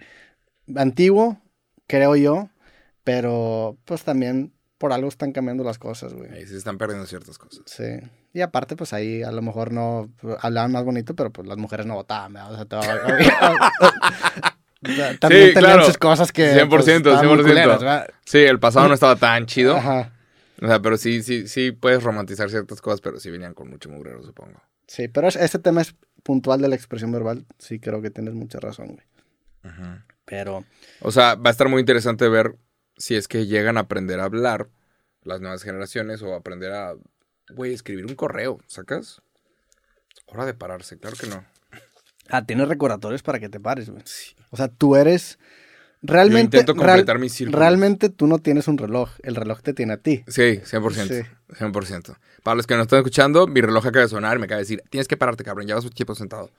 [0.75, 1.37] antiguo,
[1.87, 2.49] creo yo,
[3.03, 6.29] pero pues también por algo están cambiando las cosas, güey.
[6.33, 7.61] Ahí se están perdiendo ciertas cosas.
[7.67, 7.85] Sí.
[8.33, 11.57] Y aparte, pues ahí a lo mejor no pues, hablaban más bonito, pero pues las
[11.57, 12.51] mujeres no votaban, ¿verdad?
[12.51, 13.71] O sea, te va-
[15.21, 15.85] También Sí, tenían claro.
[15.85, 16.53] sus cosas que.
[16.53, 17.43] 100%, pues, estaban muy 100%.
[17.43, 18.07] culeras.
[18.25, 19.77] Sí, el pasado no estaba tan chido.
[19.77, 20.11] Ajá.
[20.61, 23.89] O sea, pero sí, sí, sí puedes romantizar ciertas cosas, pero sí venían con mucho
[23.89, 24.61] mugrero, supongo.
[24.85, 27.45] Sí, pero es- este tema es puntual de la expresión verbal.
[27.57, 29.73] Sí, creo que tienes mucha razón, güey.
[30.25, 30.65] Pero.
[30.99, 32.57] O sea, va a estar muy interesante ver
[33.03, 34.69] si es que llegan a aprender a hablar
[35.23, 36.93] las nuevas generaciones o aprender a,
[37.49, 39.21] güey, escribir un correo, ¿sacas?
[40.27, 41.43] Hora de pararse, claro que no.
[42.29, 44.01] Ah, tienes recordatorios para que te pares, güey.
[44.51, 45.37] O sea, tú eres.
[46.01, 46.55] Realmente.
[46.57, 47.59] Yo intento real- completar mis círculos.
[47.59, 49.09] realmente tú no tienes un reloj.
[49.21, 50.23] El reloj te tiene a ti.
[50.29, 51.07] Sí, 100%.
[51.07, 51.29] Sí.
[51.59, 52.15] 100%.
[52.41, 54.63] Para los que no están escuchando, mi reloj acaba de sonar y me acaba de
[54.63, 56.51] decir, tienes que pararte, cabrón, llevas mucho tiempo sentado.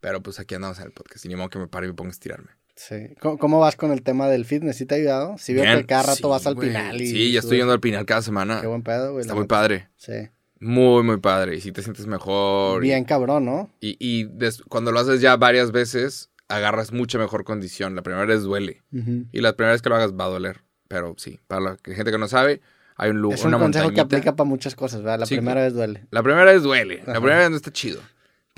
[0.00, 1.94] Pero pues aquí andamos en el podcast y ni modo que me pare y me
[1.94, 2.50] ponga a estirarme.
[2.88, 3.14] Sí.
[3.20, 4.76] ¿Cómo, cómo vas con el tema del fitness?
[4.78, 5.36] ¿Sí te ha ayudado?
[5.36, 7.06] Si veo Bien, que cada rato sí, vas al pinal y.
[7.08, 8.62] Sí, ya estoy yendo al pinal cada semana.
[8.62, 9.20] Qué buen pedo, güey.
[9.20, 9.54] Está la muy neta.
[9.54, 9.88] padre.
[9.98, 10.12] Sí.
[10.60, 11.56] Muy, muy padre.
[11.56, 12.82] Y si te sientes mejor.
[12.82, 13.70] y- Bien cabrón, ¿no?
[13.80, 17.94] Y, y des- cuando lo haces ya varias veces, agarras mucha mejor condición.
[17.94, 18.82] La primera vez duele.
[18.92, 19.26] Ujú.
[19.30, 20.62] Y la primera vez que lo hagas va a doler.
[20.88, 22.62] Pero sí, para la que- gente que no sabe,
[22.96, 24.16] hay un lugar, Es un una consejo que montañita.
[24.16, 25.20] aplica para muchas cosas, ¿verdad?
[25.20, 26.06] La Sí, primera vez duele.
[26.10, 26.96] La primera vez duele.
[27.06, 27.20] La Ajá.
[27.20, 28.00] primera vez no está chido.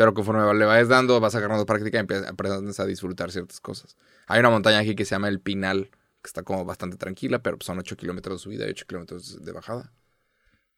[0.02, 3.96] Pero conforme le vayas dando, vas agarrando práctica y aprendes a disfrutar ciertas cosas.
[4.26, 7.56] Hay una montaña aquí que se llama El Pinal, que está como bastante tranquila, pero
[7.60, 9.92] son 8 kilómetros de subida y 8 kilómetros de bajada.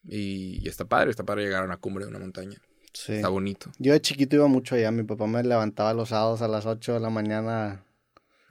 [0.06, 2.58] Y, está padre, está padre llegar a una cumbre de una montaña.
[2.92, 3.14] Sí.
[3.14, 3.72] Está bonito.
[3.78, 4.90] Yo de chiquito iba mucho allá.
[4.90, 7.82] Mi papá me levantaba los sábados a las 8 de la mañana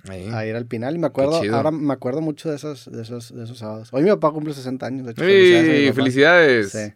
[0.09, 0.95] a ir al Pinal.
[0.95, 3.89] Y me acuerdo, ahora me acuerdo mucho de esos, de esos, de esos sábados.
[3.91, 5.05] Hoy mi papá cumple 60 años.
[5.05, 5.95] De hecho, felicidades.
[5.95, 6.71] felicidades.
[6.71, 6.93] Sí.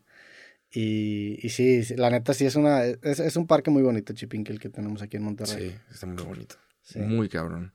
[0.71, 4.51] Y, y sí, la neta sí es una es, es, un parque muy bonito, Chipinque,
[4.51, 5.69] el que tenemos aquí en Monterrey.
[5.69, 6.55] Sí, está muy bonito.
[6.95, 7.73] Muy cabrón.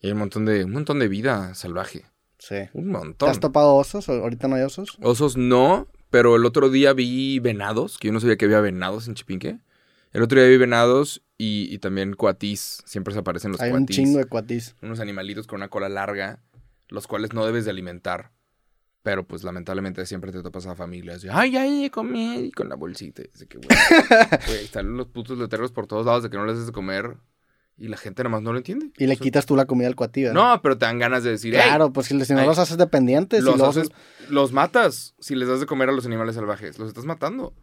[0.00, 2.04] Y hay un montón de, un montón de vida salvaje.
[2.38, 2.56] Sí.
[2.72, 3.28] Un montón.
[3.28, 4.08] ¿Te has topado osos?
[4.08, 4.98] ¿Ahorita no hay osos?
[5.00, 9.08] Osos no, pero el otro día vi venados, que yo no sabía que había venados
[9.08, 9.58] en Chipinque.
[10.12, 12.82] El otro día vi venados y, y también cuatís.
[12.84, 13.96] Siempre se aparecen los hay cuatís.
[13.96, 14.74] Hay un chingo de cuatís.
[14.82, 16.40] Unos animalitos con una cola larga,
[16.88, 18.32] los cuales no debes de alimentar.
[19.02, 21.26] Pero pues lamentablemente siempre te topas a familias.
[21.30, 22.44] Ay, ay, comer.
[22.44, 23.22] Y con la bolsita.
[23.22, 23.58] Dice que,
[24.46, 27.16] güey, están los putos letreros por todos lados de que no les des de comer.
[27.76, 28.92] Y la gente nomás no lo entiende.
[28.96, 31.52] Y le quitas tú la comida al cuatí, No, pero te dan ganas de decir.
[31.52, 33.42] Claro, pues si, no los haces dependientes.
[33.42, 33.90] Los, los...
[34.28, 36.78] los matas si les das de comer a los animales salvajes.
[36.78, 37.54] Los estás matando.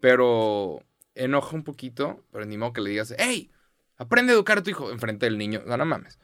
[0.00, 0.80] Pero
[1.14, 2.24] enoja un poquito.
[2.32, 3.50] Pero ni modo que le digas, hey,
[3.98, 5.62] aprende a educar a tu hijo enfrente del niño.
[5.66, 6.18] No, no mames.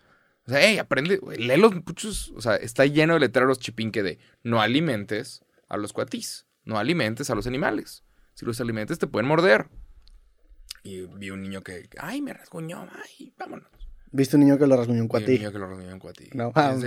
[0.48, 2.32] O sea, hey, aprende, lee los muchos.
[2.34, 7.28] O sea, está lleno de letreros chipinque de no alimentes a los cuatís, no alimentes
[7.28, 8.02] a los animales.
[8.32, 9.68] Si los alimentes te pueden morder.
[10.82, 13.68] Y vi un niño que, ay, me rasguñó, ay, vámonos.
[14.10, 15.32] ¿Viste un niño que lo rasguñó un cuatí?
[15.32, 16.30] un niño que lo rasguñó un cuatí.
[16.32, 16.82] No, vamos.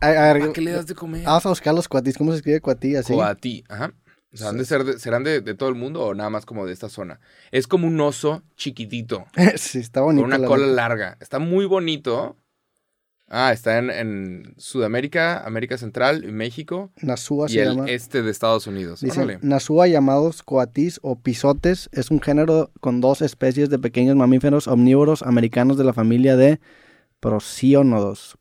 [0.00, 1.24] ¿A, qué le das de comer?
[1.24, 2.16] Vamos a buscar los cuatís.
[2.16, 3.12] ¿Cómo se escribe cuatí así?
[3.12, 3.92] Cuatí, ajá.
[4.32, 6.88] O sea, de ser ¿serán de, todo el mundo o nada más como de esta
[6.88, 7.20] zona?
[7.50, 9.26] Es como un oso chiquitito.
[9.56, 10.26] sí, está bonito.
[10.26, 11.18] Con una cola larga.
[11.20, 12.38] Está muy bonito.
[13.34, 19.00] Ah, está en, Sudamérica, América Central, México Nasúa y el este de Estados Unidos.
[19.00, 24.68] Dice, Nasúa llamados coatis o pisotes es un género con dos especies de pequeños mamíferos
[24.68, 26.60] omnívoros americanos de la familia de
[27.20, 28.36] prosionódos,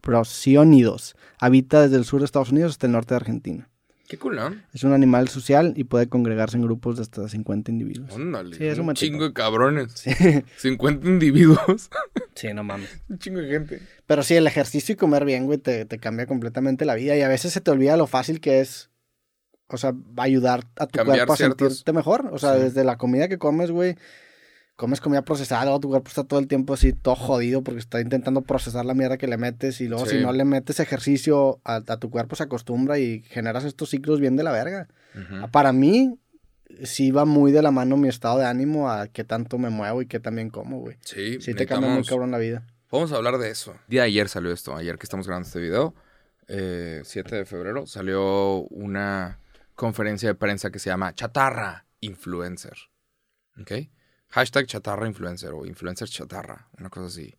[0.00, 1.16] prosiónidos.
[1.40, 3.70] Habita desde el sur de Estados Unidos hasta el norte de Argentina.
[4.14, 4.54] Qué cool, ¿no?
[4.72, 8.12] Es un animal social y puede congregarse en grupos de hasta 50 individuos.
[8.12, 8.56] Óndale.
[8.56, 9.90] Sí, es un, chingo de cabrones.
[9.96, 10.12] Sí.
[10.58, 11.90] 50 individuos.
[12.36, 12.90] Sí, no mames.
[13.08, 13.80] un chingo de gente.
[14.06, 17.16] Pero sí, el ejercicio y comer bien, güey, te, cambia completamente la vida.
[17.16, 18.90] Y a veces se te olvida lo fácil que es,
[19.68, 22.28] o sea, ayudar a tu cuerpo a sentirte mejor.
[22.32, 23.96] O sea, desde la comida que comes, güey,
[24.76, 28.42] comes comida procesada, tu cuerpo está todo el tiempo así, todo jodido, porque está intentando
[28.42, 32.10] procesar la mierda que le metes, y luego si no le metes ejercicio, a, tu
[32.10, 34.88] cuerpo se acostumbra y generas estos ciclos bien de la verga.
[35.52, 36.18] Para mí,
[36.82, 40.02] sí va muy de la mano mi estado de ánimo a qué tanto me muevo
[40.02, 40.96] y qué también como, güey.
[41.02, 42.66] Sí, sí te cambia muy cabrón la vida.
[42.90, 43.72] Vamos a hablar de eso.
[43.72, 45.94] El día de ayer salió esto, ayer que estamos grabando este video,
[46.46, 49.38] 7 eh, de febrero, salió una
[49.74, 52.76] conferencia de prensa que se llama Chatarra Influencer.
[53.60, 53.72] ¿Ok?
[54.34, 57.36] Hashtag chatarra influencer o influencer chatarra, una cosa así.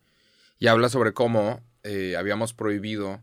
[0.58, 3.22] Y habla sobre cómo eh, habíamos prohibido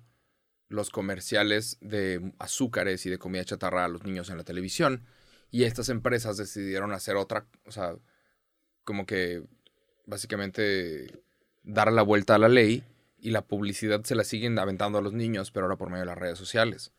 [0.69, 5.07] los comerciales de azúcares y de comida chatarra a los niños en la televisión.
[5.49, 7.95] Y estas empresas decidieron hacer otra, o sea,
[8.83, 9.43] como que
[10.05, 11.23] básicamente
[11.63, 12.83] dar la vuelta a la ley
[13.17, 16.07] y la publicidad se la siguen aventando a los niños, pero ahora por medio de
[16.11, 16.91] las redes sociales.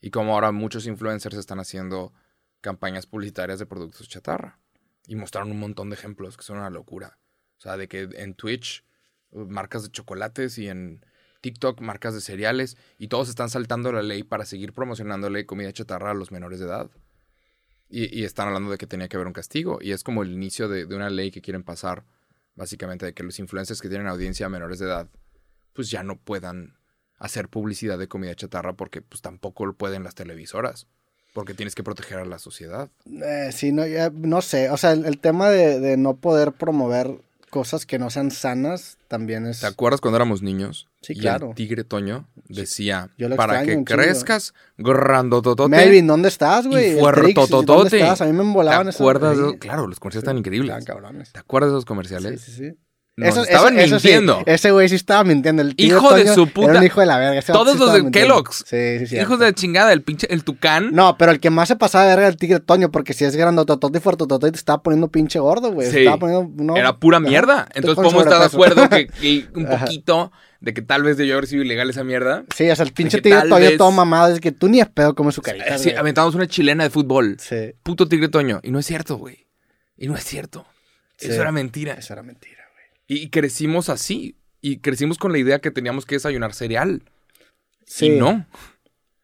[0.00, 2.12] Y como ahora muchos influencers están haciendo
[2.60, 4.58] campañas publicitarias de productos chatarra.
[5.06, 7.18] Y mostraron un montón de ejemplos que son una locura.
[7.58, 8.84] O sea, de que en Twitch,
[9.30, 11.04] uh, marcas de chocolates y en
[11.40, 16.10] TikTok, marcas de cereales, y todos están saltando la ley para seguir promocionándole comida chatarra
[16.10, 16.90] a los menores de edad.
[17.88, 19.78] Y, están hablando de que tenía que haber un castigo.
[19.80, 22.04] Y es como el inicio de, una ley que quieren pasar,
[22.56, 25.08] básicamente, de que los influencers que tienen audiencia a menores de edad,
[25.72, 26.78] pues ya no puedan
[27.18, 30.88] hacer publicidad de comida chatarra porque pues tampoco lo pueden las televisoras.
[31.36, 32.88] Porque tienes que proteger a la sociedad.
[33.04, 33.82] Eh, sí, no,
[34.14, 34.70] no sé.
[34.70, 37.10] O sea, el, tema de, no poder promover
[37.50, 39.60] cosas que no sean sanas también es.
[39.60, 40.88] ¿Te acuerdas cuando éramos niños?
[41.02, 41.50] Sí, claro.
[41.50, 45.68] El tigre Toño decía: Para que crezcas, grandototote.
[45.68, 46.96] Melvin, ¿dónde estás, güey?
[46.96, 48.02] Y fuertototote.
[48.02, 49.36] A mí me embolaban ¿Te acuerdas?
[49.58, 50.86] Claro, los comerciales están increíbles.
[50.86, 51.32] cabrones.
[51.32, 52.40] ¿Te acuerdas de esos comerciales?
[52.40, 52.78] Sí, sí, sí.
[53.18, 54.42] Nos estaban mintiendo.
[54.44, 55.62] ese güey sí estaba mintiendo.
[55.62, 56.72] El hijo de su puta.
[56.72, 57.40] Era un hijo de la verga.
[57.40, 58.64] Todos los de Kellogg's.
[58.66, 59.16] Sí, sí, sí.
[59.16, 60.90] Hijos de chingada, el pinche, el tucán.
[60.92, 63.24] No, pero el que más se pasaba de verga era el tigre Toño, porque si
[63.24, 65.90] es grandototote y fuertotote te estaba poniendo pinche gordo, güey.
[65.90, 66.00] Sí.
[66.00, 66.76] Estaba poniendo.
[66.76, 67.66] Era pura mierda.
[67.74, 69.08] Entonces, ¿cómo estar de acuerdo que,
[69.54, 72.44] un poquito de que tal vez debió haber sido ilegal esa mierda?
[72.54, 75.14] Sí, o sea, el pinche tigre Toño todo mamado, es que tú ni es pedo
[75.14, 75.78] como su carita.
[75.78, 77.38] Sí, aventamos una chilena de fútbol.
[77.40, 77.72] Sí.
[77.82, 78.60] Puto tigre Toño.
[78.62, 79.46] Y no es cierto, güey.
[79.96, 80.66] Y no es cierto.
[81.18, 81.94] Eso era mentira.
[81.94, 82.55] Eso era mentira.
[83.06, 84.36] Y crecimos así.
[84.60, 87.02] Y crecimos con la idea que teníamos que desayunar cereal.
[87.84, 88.06] Sí.
[88.06, 88.46] Y no.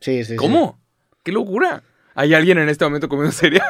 [0.01, 0.37] Sí, sí.
[0.37, 0.81] ¿Cómo?
[1.25, 1.83] ¡Qué locura!
[2.14, 3.66] Hay alguien en este momento comiendo cereal.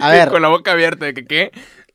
[0.00, 0.28] A ver.
[0.30, 1.52] Con la boca abierta, de que qué.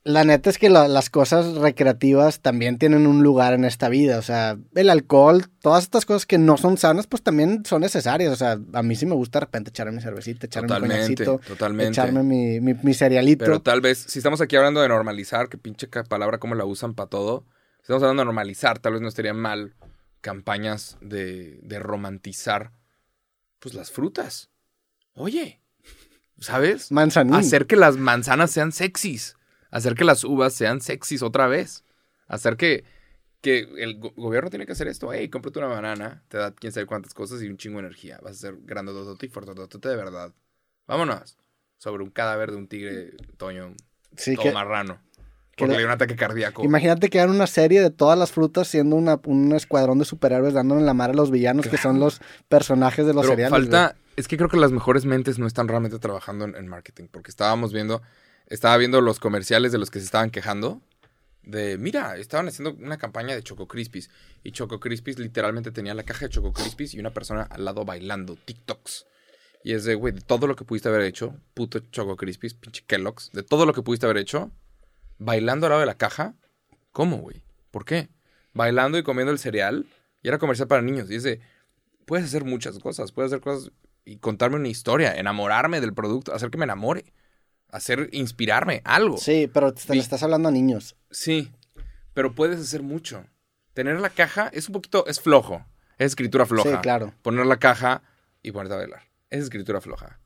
[0.08, 4.17] La neta es que la- las cosas recreativas también tienen un lugar en esta vida.
[4.17, 8.32] O sea, el alcohol, todas estas cosas que no son sanas, pues también son necesarias.
[8.32, 11.26] O sea, a mí sí me gusta de repente echarme mi cervecita, echarme mi Totalmente,
[11.26, 11.91] coñacito, totalmente.
[11.91, 13.43] echarme mi, mi, mi cerealito.
[13.43, 16.93] Pero tal vez, si estamos aquí hablando de normalizar, que pinche palabra como la usan
[16.93, 17.46] para todo,
[17.78, 19.76] si estamos hablando de normalizar, tal vez no estaría mal
[20.22, 22.72] campañas de, de romantizar,
[23.60, 24.50] pues las frutas.
[25.13, 25.60] Oye,
[26.39, 26.91] ¿sabes?
[26.91, 27.34] Manzanín.
[27.36, 29.36] Hacer que las manzanas sean sexys.
[29.72, 31.84] Hacer que las uvas sean sexys otra vez.
[32.28, 32.84] Hacer que,
[33.42, 35.12] que el go- gobierno tiene que hacer esto.
[35.14, 38.20] Hey, cómprate una banana, te da quién sabe cuántas cosas y un chingo de energía.
[38.24, 40.34] Vas a ser grandotote y fuertotote de verdad.
[40.88, 41.38] Vámonos.
[41.78, 43.76] Sobre un cadáver de un tigre toño
[44.16, 45.00] Sí, todo que, marrano.
[45.56, 46.64] Porque le dio un ataque cardíaco.
[46.64, 50.54] imagínate que hagan una serie de todas las frutas siendo una, un escuadrón de superhéroes
[50.54, 53.52] dándole la madre a los villanos que son los personajes de los Pero cereales.
[53.52, 57.06] falta, es que creo que las mejores mentes no están realmente trabajando en, en marketing,
[57.12, 58.04] porque estábamos viendo,
[58.48, 60.82] estaba viendo los comerciales de los que se estaban quejando,
[61.44, 64.10] de, mira, estaban haciendo una campaña de Choco Crispies,
[64.44, 67.86] y Choco Crispies literalmente tenía la caja de Choco Crispies y una persona al lado
[67.86, 69.06] bailando TikToks.
[69.64, 72.84] Y es de, güey, de todo lo que pudiste haber hecho, puto Choco Crispies, pinche
[72.86, 74.52] Kellogg's, de todo lo que pudiste haber hecho,
[75.18, 76.36] bailando al lado de la caja,
[76.92, 77.44] ¿cómo, güey?
[77.72, 78.10] ¿Por qué?
[78.54, 79.86] Bailando y comiendo el cereal,
[80.22, 81.40] y era comercial para niños, y es de,
[82.06, 83.72] puedes hacer muchas cosas, puedes hacer cosas
[84.06, 87.14] y contarme una historia, enamorarme del producto, hacer que me enamore,
[87.78, 89.18] hacer, inspirarme, algo.
[89.18, 90.96] Sí, Sí, pero te, le estás hablando a niños.
[92.13, 93.26] pero puedes hacer mucho.
[93.74, 95.66] Tener la caja es un poquito, es flojo,
[95.98, 96.70] es escritura floja.
[96.72, 97.13] Sí, claro.
[97.22, 98.02] Poner la caja
[98.44, 100.20] y ponerte a bailar, es escritura floja.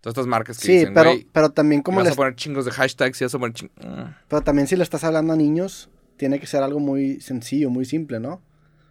[0.00, 2.64] Todas estas marcas que Sí, dicen, pero, pero también como vas les, a poner chingos
[2.64, 4.14] de hashtags y vas a poner ching- Mm.
[4.28, 7.84] pero también si le estás hablando a niños, tiene que ser algo muy sencillo, muy
[7.84, 8.40] simple, ¿no?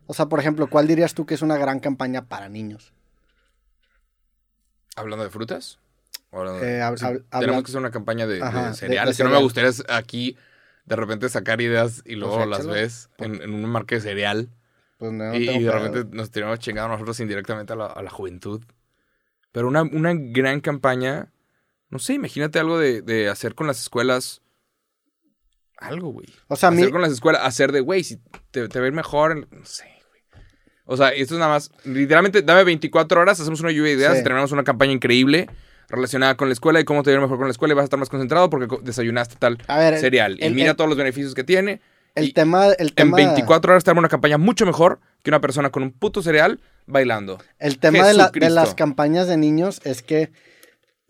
[0.07, 2.91] O sea, por ejemplo, ¿cuál dirías tú que es una gran campaña para niños?
[4.95, 5.79] ¿Hablando de frutas?
[6.35, 8.61] ¿O hablando de- Eh, hab- sí, hab- tenemos que hacer una campaña de, de Ajá,
[8.63, 9.17] de- de cereales.
[9.17, 10.37] que no me gustaría aquí
[10.85, 12.73] de repente sacar ideas y luego Pues las échalo.
[12.73, 14.49] ves en, en una marca de cereal.
[14.97, 15.79] Pues no, no y, y de pedo.
[15.79, 18.61] repente nos tiramos chingado nosotros indirectamente a la, a la juventud.
[19.51, 21.31] Pero una, una gran campaña,
[21.89, 24.41] no sé, imagínate algo de, de hacer con las escuelas.
[25.77, 26.27] Algo, güey.
[26.47, 28.17] O sea, hacer con las escuelas, hacer de, güey, si
[28.51, 30.21] te, te ir mejor, no sé, güey.
[30.85, 34.13] O sea, esto es nada más, literalmente, dame 24 horas, hacemos una lluvia de ideas
[34.13, 34.19] Sí.
[34.19, 35.49] y terminamos una campaña increíble
[35.89, 37.75] relacionada con la escuela y cómo te va a ir mejor con la escuela y
[37.75, 40.37] vas a estar más concentrado porque desayunaste tal a ver, el- cereal.
[40.41, 41.81] y mira el- todos los beneficios que tiene.
[42.15, 45.41] el tema, el en tema, 24 horas te arma una campaña mucho mejor que una
[45.41, 47.39] persona con un puto cereal bailando.
[47.59, 48.55] el tema de, la- de Jesucristo.
[48.55, 50.31] las campañas de niños es que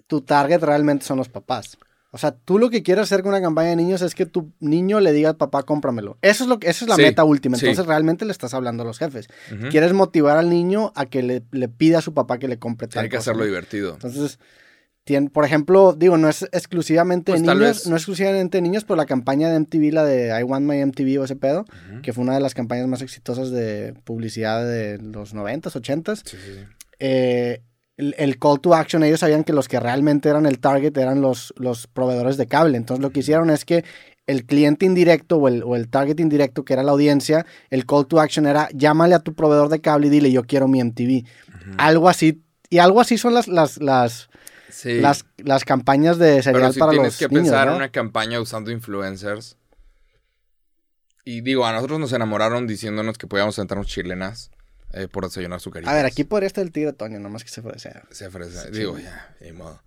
[0.07, 1.77] tu target realmente son los papás.
[2.11, 4.53] O sea, tú lo que quieres hacer con una campaña de niños es que tu
[4.61, 6.17] niño le diga al papá, cómpramelo.
[6.21, 7.57] Eso es lo que, esa es la Sí, meta última.
[7.57, 7.65] sí.
[7.65, 9.27] Entonces realmente le estás hablando a los jefes.
[9.69, 12.87] Quieres motivar al niño a que le, le pida a su papá que le compre
[12.87, 13.47] tal Hay que cosa, hacerlo ¿no?
[13.47, 13.93] divertido.
[13.95, 14.39] Entonces,
[15.05, 19.05] tien- por ejemplo, digo, no es exclusivamente Pues niños, no es exclusivamente niños, pero la
[19.05, 21.65] campaña de MTV, la de I Want My MTV o ese pedo,
[22.01, 26.37] que fue una de las campañas más exitosas de publicidad de los 90s, 80s, Sí,
[26.37, 26.59] sí, sí.
[26.99, 27.61] eh,
[27.97, 31.21] el, el call to action, ellos sabían que los que realmente eran el target eran
[31.21, 32.75] los, los proveedores de cable.
[32.77, 33.85] Entonces lo que hicieron es que
[34.27, 38.05] el cliente indirecto o el, o el target indirecto, que era la audiencia, el call
[38.07, 41.23] to action era llámale a tu proveedor de cable y dile yo quiero mi MTV.
[41.77, 42.41] Algo así.
[42.69, 44.27] Y algo así son las, las, las,
[44.75, 44.99] Sí.
[44.99, 47.77] las, las campañas de Pero cereal si para tienes los que niños, pensar en ¿no?
[47.77, 49.55] una campaña usando influencers.
[51.23, 54.51] Y digo, a nosotros nos enamoraron diciéndonos que podíamos sentarnos chilenas
[54.91, 55.93] eh, por desayunar sucaritas.
[55.93, 58.03] A ver, aquí podría estar el tigre Toño, nomás que se ser.
[58.11, 58.69] Se ofrece.
[58.71, 59.81] Digo, ya, de modo.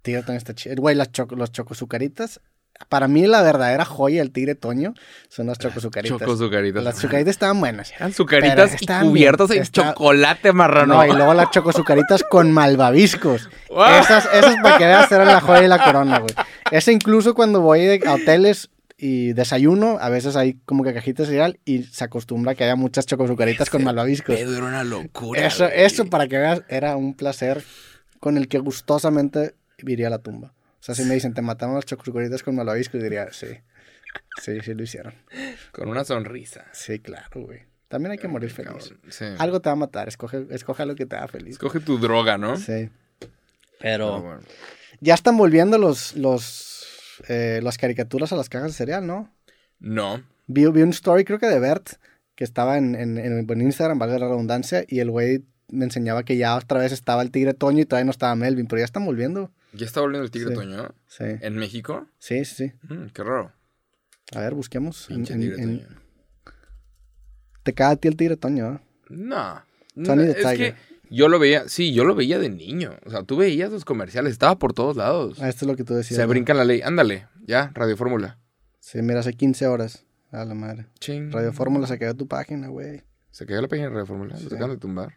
[0.00, 0.74] Tigre Toño está chido.
[0.76, 2.40] Güey, las choco, los chocosucaritas.
[2.88, 4.94] Para mí la verdadera joya del tigre Toño
[5.28, 6.18] son las chocosucaritas.
[6.18, 6.82] Choco sucaritas.
[6.82, 7.92] Las chocosucaritas estaban buenas.
[7.92, 10.94] Eran sucaritas y cubiertas en está- chocolate marrano.
[10.94, 13.48] No, y luego las chocosucaritas con malvaviscos.
[14.00, 16.34] Esas, esas para que veas eran la joya y la corona, güey.
[16.72, 21.26] Ese incluso cuando voy de- a hoteles y desayuno, a veces hay como que cajitas
[21.28, 24.34] de cereal y se acostumbra que haya muchas chocosucaritas con malvaviscos.
[24.36, 25.46] Pedo era una locura.
[25.46, 25.82] Eso, güey.
[25.84, 27.62] eso para que veas, era un placer
[28.18, 30.52] con el que gustosamente iría a la tumba.
[30.80, 33.48] O sea, si me dicen, te mataron las chocosucaritas con malvaviscos, diría, sí.
[34.42, 35.14] Sí, sí lo hicieron.
[35.72, 36.64] Con una sonrisa.
[36.72, 37.60] Sí, claro, güey.
[37.88, 38.94] También hay que morir feliz.
[39.08, 39.24] Sí.
[39.38, 41.52] Algo te va a matar, escoge, escoge algo que te haga feliz.
[41.52, 42.56] Escoge tu droga, ¿no?
[42.56, 42.88] Sí.
[43.20, 43.28] Pero
[43.80, 44.40] Pero bueno.
[45.00, 46.86] ya están volviendo los, los,
[47.28, 49.32] eh, las caricaturas a las cajas de cereal, ¿no?
[49.78, 50.22] No.
[50.46, 51.90] Vi, vi un story, creo que de Bert,
[52.34, 56.24] que estaba en, en, en- en Instagram, valga la redundancia, y el güey me enseñaba
[56.24, 58.84] que ya otra vez estaba el tigre Toño y todavía no estaba Melvin, pero ya
[58.84, 59.50] están volviendo.
[59.72, 60.54] ¿Ya está volviendo el tigre Sí.
[60.54, 60.94] Toño?
[61.06, 62.06] Sí, ¿En México?
[62.18, 62.68] sí, sí.
[62.68, 62.94] sí.
[62.94, 63.52] Mm, qué raro.
[64.34, 65.08] A ver, busquemos.
[65.10, 66.00] en- Pinche en- tigre en- Toño.
[67.62, 68.80] Te caga a ti el tigre Toño, ¿eh?
[69.10, 69.62] No.
[69.94, 70.74] No, es que
[71.10, 72.96] Yo lo veía, sí, yo lo veía de niño.
[73.04, 75.38] O sea, tú veías los comerciales, estaba por todos lados.
[75.42, 76.16] Ah, esto es lo que tú decías.
[76.16, 76.28] Se ¿no?
[76.28, 76.80] brinca la ley.
[76.82, 78.38] Ándale, ya, Radio Fórmula.
[78.78, 80.04] Sí, mira, hace 15 horas.
[80.30, 80.86] A la madre.
[81.00, 81.32] Ching.
[81.32, 83.02] Radio Fórmula se cayó tu página, güey.
[83.32, 84.36] Se cayó la página de Radio Fórmula.
[84.36, 84.44] Sí.
[84.44, 85.14] Los acaban de tumbar.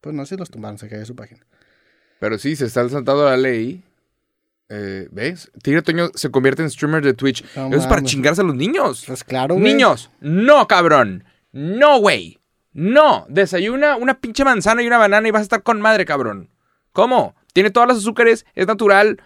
[0.00, 1.46] Pues no sé si los tumbaron, se cayó su página.
[2.22, 3.82] Pero sí, se está saltando la ley.
[4.68, 5.50] Eh, ¿Ves?
[5.60, 7.44] Tigre Toño se convierte en streamer de Twitch.
[7.56, 9.02] No Eso es para chingarse a los niños.
[9.08, 9.64] Pues claro, güey.
[9.64, 11.24] Niños, no, cabrón.
[11.50, 12.38] No, güey.
[12.72, 13.26] No.
[13.28, 16.48] Desayuna una pinche manzana y una banana y vas a estar con madre, cabrón.
[16.92, 17.34] ¿Cómo?
[17.54, 19.20] Tiene todas las azúcares, es natural.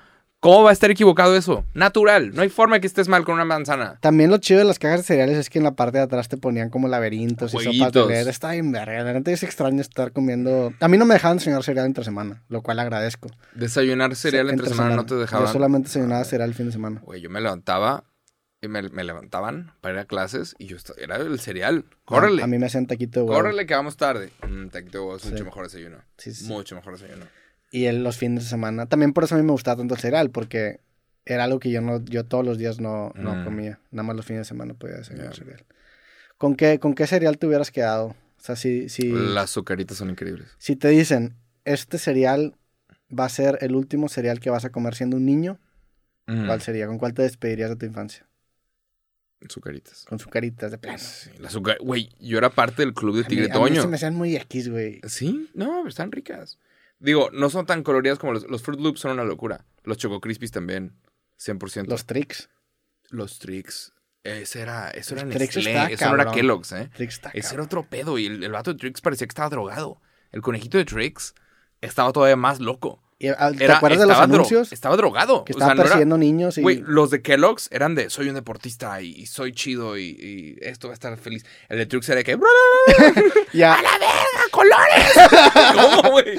[0.46, 1.64] ¿Cómo va a estar equivocado eso?
[1.74, 2.32] Natural.
[2.35, 3.98] No hay forma de que estés mal con una manzana.
[4.00, 6.28] También lo chido de las cajas de cereales es que en la parte de atrás
[6.28, 8.09] te ponían como laberintos y sopas de Jueguitos.
[8.09, 8.28] leer.
[8.28, 9.02] Está bien verga.
[9.02, 10.72] La neta es extraño estar comiendo.
[10.78, 13.28] A mí no me dejaban desayunar cereal entre semana, lo cual agradezco.
[13.54, 15.46] Desayunar cereal Sí, entre, semana, no te dejaban.
[15.48, 17.00] Yo solamente desayunaba cereal el fin de semana.
[17.04, 18.04] Güey, yo me levantaba
[18.62, 21.87] y me, me levantaban para ir a clases y yo era el cereal.
[22.04, 22.44] Córrele.
[22.44, 23.37] A mí me hacían taquito de huevo.
[23.37, 24.30] Córrele que vamos tarde.
[24.48, 25.30] Mm, taquito de huevo es Sí.
[25.32, 25.96] mucho mejor desayuno.
[26.18, 26.44] Sí, sí.
[26.46, 27.26] Mucho mejor desayuno.
[27.77, 28.87] Y el- los fines de semana.
[28.87, 30.81] También por eso a mí me gustaba tanto el cereal, porque
[31.25, 33.45] era algo que yo no, yo todos los días no, no Mm.
[33.45, 33.81] comía.
[33.91, 35.37] Nada más los fines de semana podía desayunar Ya.
[35.39, 35.65] cereal.
[36.39, 38.07] ¿Con qué, ¿Con qué cereal te hubieras quedado?
[38.39, 40.49] O sea, si, si, Las azucaritas son increíbles.
[40.59, 41.35] si te dicen,
[41.65, 42.55] este cereal
[43.11, 45.59] va a ser el último cereal que vas a comer siendo un niño,
[46.29, 46.87] Mm, ¿cuál sería?
[46.87, 48.27] ¿Con cuál te despedirías de tu infancia?
[49.47, 50.05] Azucaritas.
[50.09, 50.99] Con sucaritas de plano.
[50.99, 53.83] Sí, las Güey, yo era parte del club de Tigre Toño.
[53.83, 55.01] se me hacían muy X, güey.
[55.07, 56.59] Sí, no, están ricas.
[56.98, 59.64] Digo, no son tan coloridas como los, los Fruit Loops, son una locura.
[59.85, 60.96] Los Choco Crispies también,
[61.38, 61.87] 100%.
[61.87, 62.48] Los tricks.
[63.11, 63.92] Los Trix.
[64.24, 66.35] Ese era, eso era Trix Nestlé, está eso no era cabrón.
[66.35, 66.90] Kellogg's, ¿eh?
[66.94, 67.66] Tricks está Ese era cabrón.
[67.66, 70.00] otro pedo y el, el vato de Trix parecía que estaba drogado.
[70.32, 71.35] El conejito de Trix
[71.80, 73.02] estaba todavía más loco.
[73.38, 74.72] Ah, ¿Te Era- acuerdas de los dro- anuncios?
[74.72, 75.44] estaba drogado.
[75.44, 76.62] Que O estaba sea, no era- persiguiendo niños y...
[76.62, 80.57] Güey, los de Kellogg's eran de soy un deportista y, y soy chido y, y
[80.61, 81.44] esto va a estar feliz.
[81.70, 82.38] El de Trix era de que
[83.55, 85.14] Ya, ¡A la verga, colores!
[86.02, 86.38] ¿Cómo, güey?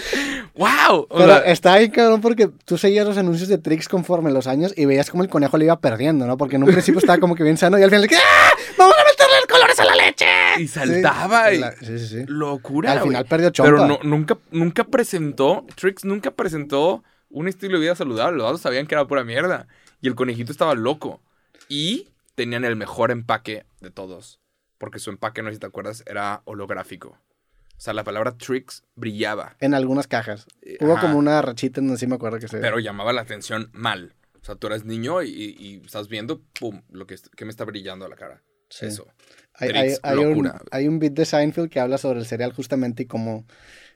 [0.55, 1.07] ¡Wow!
[1.09, 4.45] O Pero sea, está bien cabrón porque tú seguías los anuncios de Trix conforme los
[4.47, 6.37] años y veías como el conejo le iba perdiendo, ¿no?
[6.37, 8.49] Porque en un principio estaba como que bien sano y al final, ¡ah!
[8.77, 9.09] ¡Vamos a la
[10.07, 10.25] leche!
[10.59, 11.59] y saltaba Sí, y...
[11.59, 12.23] la- sí, sí, sí.
[12.27, 13.71] Locura, Al final perdió chompa.
[13.71, 18.37] Pero no- nunca, nunca presentó, Trix nunca presentó un estilo de vida saludable.
[18.37, 19.67] Los datos sabían que era pura mierda.
[20.01, 21.21] Y el conejito estaba loco.
[21.69, 24.39] Y tenían el mejor empaque de todos.
[24.77, 27.09] Porque su empaque, no sé si te acuerdas, era holográfico.
[27.09, 29.55] O sea, la palabra Trix brillaba.
[29.59, 30.47] En algunas cajas.
[30.61, 31.01] Eh, Hubo ajá.
[31.01, 32.57] como una rachita en sí me acuerdo que se...
[32.59, 34.15] Pero llamaba la atención mal.
[34.41, 38.05] O sea, tú eras niño y estás viendo, pum, lo que, que me está brillando
[38.05, 38.41] a la cara.
[38.69, 38.85] Sí.
[38.87, 39.07] Eso.
[39.57, 43.03] Hay, hay- hay un, hay un beat de Seinfeld que habla sobre el cereal justamente
[43.03, 43.45] y cómo,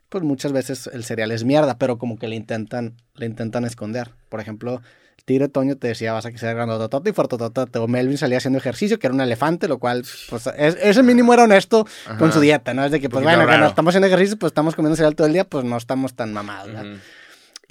[0.09, 4.11] pues muchas veces el cereal es mierda, pero como que le intentan, le intentan esconder.
[4.29, 4.81] Por ejemplo,
[5.23, 7.77] Tigre Toño te decía, vas a ser grandototote y fuertototote.
[7.77, 11.31] O Melvin salía haciendo ejercicio, que era un elefante, lo cual, pues, es- ese mínimo
[11.33, 11.85] era honesto
[12.17, 12.31] con Ajá.
[12.31, 12.83] su dieta, ¿no?
[12.83, 15.33] Es de que, pues bueno, cuando estamos haciendo ejercicio, pues estamos comiendo cereal todo el
[15.33, 16.85] día, pues no estamos tan mamados, ¿verdad?
[16.93, 16.99] Ujú.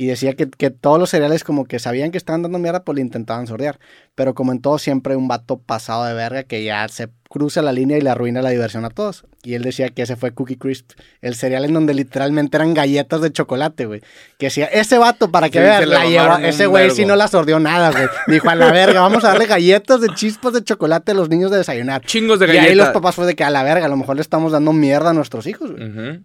[0.01, 2.97] Y decía que, que todos los cereales como que sabían que estaban dando mierda, pues
[2.97, 3.79] le intentaban sordear.
[4.15, 7.71] Pero como en todo, siempre un vato pasado de verga que ya se cruza la
[7.75, 9.25] línea y le arruina la diversión a todos.
[9.43, 13.21] Y él decía que ese fue Cookie Crisp, el cereal en donde literalmente eran galletas
[13.21, 14.01] de chocolate, güey.
[14.39, 17.15] Que decía, ese vato, para que Sí, veas, se la lleva, ese güey sí no
[17.15, 18.07] la sordeó nada, güey.
[18.27, 21.51] Dijo, a la verga, vamos a darle galletas de chispas de chocolate a los niños
[21.51, 22.01] de desayunar.
[22.07, 22.71] Chingos de y galletas.
[22.71, 24.73] ahí los papás fue de que a la verga, a lo mejor le estamos dando
[24.73, 26.21] mierda a nuestros hijos, güey.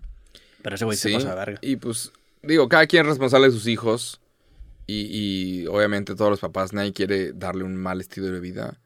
[0.62, 1.60] Pero ese güey se Sí, pasa de verga.
[1.62, 2.14] Y pues,
[2.46, 4.22] digo, cada quien es responsable de sus hijos.
[4.88, 8.80] Y, y obviamente todos los papás, nadie quiere darle un mal estilo de vida.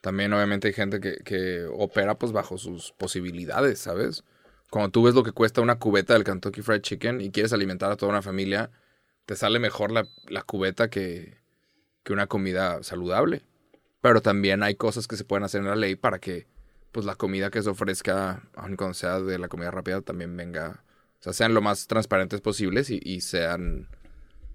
[0.00, 4.24] También obviamente hay gente que, que opera pues bajo sus posibilidades, ¿sabes?
[4.70, 7.92] Cuando tú ves lo que cuesta una cubeta del Kentucky Fried Chicken y quieres alimentar
[7.92, 8.70] a toda una familia,
[9.26, 11.38] te sale mejor la, la cubeta que,
[12.02, 13.42] que una comida saludable.
[14.00, 16.46] Pero también hay cosas que se pueden hacer en la ley para que
[16.92, 20.84] pues la comida que se ofrezca, aun cuando sea de la comida rápida, también venga,
[21.22, 23.86] o sea, sean lo más transparentes posibles y, y sean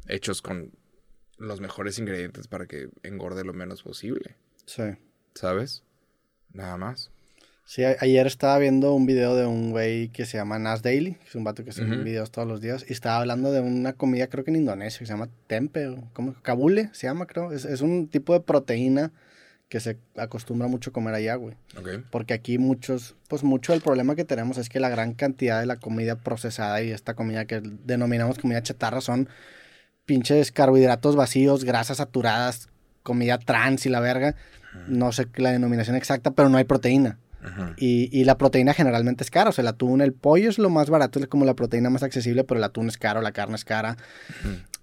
[0.08, 0.72] hechos con
[1.38, 4.84] los mejores ingredientes para que engorde lo menos posible, Sí.
[5.34, 5.84] ¿sabes?
[6.52, 7.10] Nada más.
[7.64, 11.26] Sí, ayer estaba viendo un video de un güey que se llama Nas Daily, que
[11.28, 12.04] es un vato que sube Ujú.
[12.04, 15.06] videos todos los días, y estaba hablando de una comida, creo que en Indonesia, que
[15.06, 16.34] se llama tempe, o ¿cómo?
[16.42, 17.52] Kabule se llama, creo.
[17.54, 19.12] Es, es un tipo de proteína
[19.70, 21.56] que se acostumbra mucho a comer allá, güey.
[22.10, 25.66] Porque aquí muchos, pues mucho del problema que tenemos es que la gran cantidad de
[25.66, 29.28] la comida procesada y esta comida que denominamos comida chatarra son
[30.06, 32.70] pinches carbohidratos vacíos, grasas saturadas,
[33.04, 34.36] comida trans y la verga.
[34.88, 37.18] No sé la denominación exacta, pero no hay proteína.
[37.78, 39.50] Y, y la proteína generalmente es cara.
[39.50, 42.04] O sea, el atún, el pollo es lo más barato, es como la proteína más
[42.04, 43.96] accesible, pero el atún es caro, la carne es cara.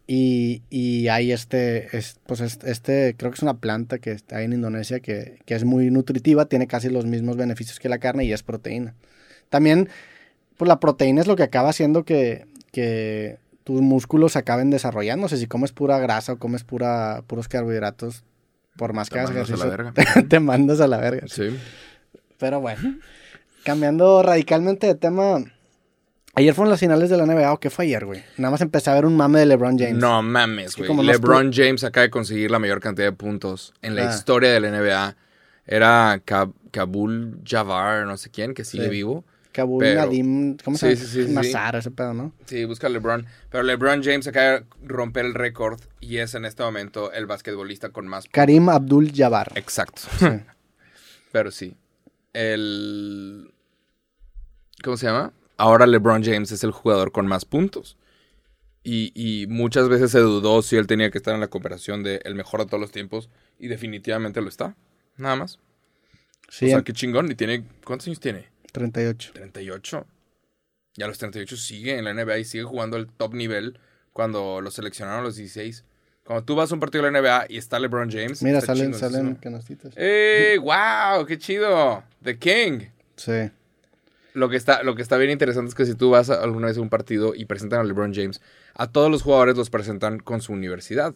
[0.07, 4.43] Y, y hay este, es, pues es- este, creo que es una planta que está
[4.43, 8.25] en Indonesia que, que es muy nutritiva, tiene casi los mismos beneficios que la carne
[8.25, 8.95] y es proteína.
[9.49, 9.89] También,
[10.59, 15.39] pues la proteína es lo que acaba haciendo que, que tus músculos acaben desarrollándose.
[15.39, 18.25] Si comes pura grasa o comes pura, puros carbohidratos,
[18.77, 21.27] por más que hagas ejercicio, te, te, mandas a la verga.
[21.29, 21.49] Sí.
[22.39, 22.99] Pero bueno,
[23.65, 25.43] cambiando radicalmente de tema,
[26.37, 28.25] Ayer fueron las finales de la NBA, ¿o qué fue ayer, güey?
[28.39, 29.95] Nada más empecé a ver un mame de LeBron James.
[29.95, 30.93] No mames, güey.
[31.05, 34.15] LeBron James acaba de conseguir la mayor cantidad de puntos en la ah.
[34.15, 35.17] historia de la NBA.
[35.67, 36.21] Era
[36.73, 39.25] Kabul Jabbar, no sé quién, que sigue vivo.
[39.53, 41.07] Kabul Nadim, ¿cómo se llama?
[41.07, 42.33] Sí, sí, Nazar, ese pedo, ¿no?
[42.47, 43.25] Sí, busca LeBron.
[43.51, 47.91] Pero LeBron James acaba de romper el récord y es en este momento el basquetbolista
[47.91, 48.25] con más.
[48.33, 49.53] Karim Abdul Jabbar.
[49.55, 50.03] Exacto.
[51.33, 51.77] Pero sí.
[52.33, 53.55] El.
[54.83, 55.33] ¿Cómo se llama?
[55.57, 57.97] Ahora LeBron James es el jugador con más puntos.
[58.87, 62.35] Y, muchas veces se dudó si él tenía que estar en la cooperación de el
[62.35, 63.31] mejor de todos los tiempos.
[63.59, 64.77] Y definitivamente lo está.
[65.17, 65.59] Nada más.
[66.51, 66.67] Sí.
[66.67, 67.31] O sea, qué chingón.
[67.31, 68.49] ¿Y tiene, cuántos años tiene?
[68.73, 69.33] 38.
[69.33, 70.07] 38.
[70.97, 73.79] Y a los 38 sigue en la NBA y sigue jugando al top nivel
[74.13, 75.85] cuando lo seleccionaron a los 16.
[76.25, 78.43] Cuando tú vas a un partido de la NBA y está LeBron James.
[78.43, 79.95] Mira, salen, salen canastitas.
[79.97, 80.59] ¡Eh!
[80.61, 81.25] ¡Wow!
[81.27, 82.03] ¡Qué chido!
[82.23, 82.81] The King.
[83.17, 83.51] Sí.
[84.35, 86.77] Lo que, está, lo que está bien interesante es que si tú vas alguna vez
[86.77, 88.41] a un partido y presentan a LeBron James,
[88.75, 91.15] a todos los jugadores los presentan con su universidad,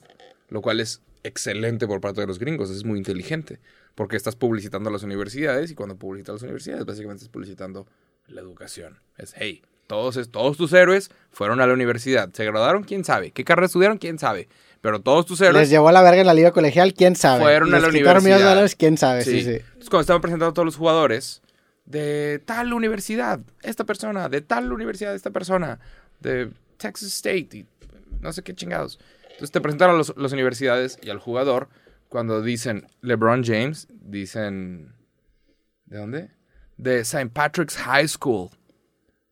[0.49, 3.59] lo cual es excelente por parte de los gringos, es muy inteligente,
[3.97, 7.89] porque estás publicitando las universidades y cuando publicitas las universidades básicamente estás publicitando
[8.29, 9.01] la educación.
[9.16, 13.43] Es, hey, todos, todos tus héroes fueron a la universidad, se graduaron, quién sabe, qué
[13.43, 14.49] carrera estudiaron, quién sabe,
[14.81, 15.62] pero todos tus héroes...
[15.62, 17.43] Les llevó a la verga en la liga colegial, quién sabe.
[17.43, 18.71] Fueron a la universidad.
[18.79, 19.51] quién sabe, sí, sí.
[19.51, 21.43] Entonces cuando estaban presentando a todos los jugadores
[21.89, 25.80] de tal universidad, esta persona, de tal universidad, esta persona,
[26.20, 27.66] de Texas State, y
[28.20, 28.99] no sé qué chingados.
[29.22, 31.68] Entonces te presentan a las universidades y al jugador.
[32.09, 34.93] Cuando dicen LeBron James, dicen.
[35.86, 36.30] ¿De dónde?
[36.76, 37.30] De St.
[37.30, 38.51] Patrick's High School.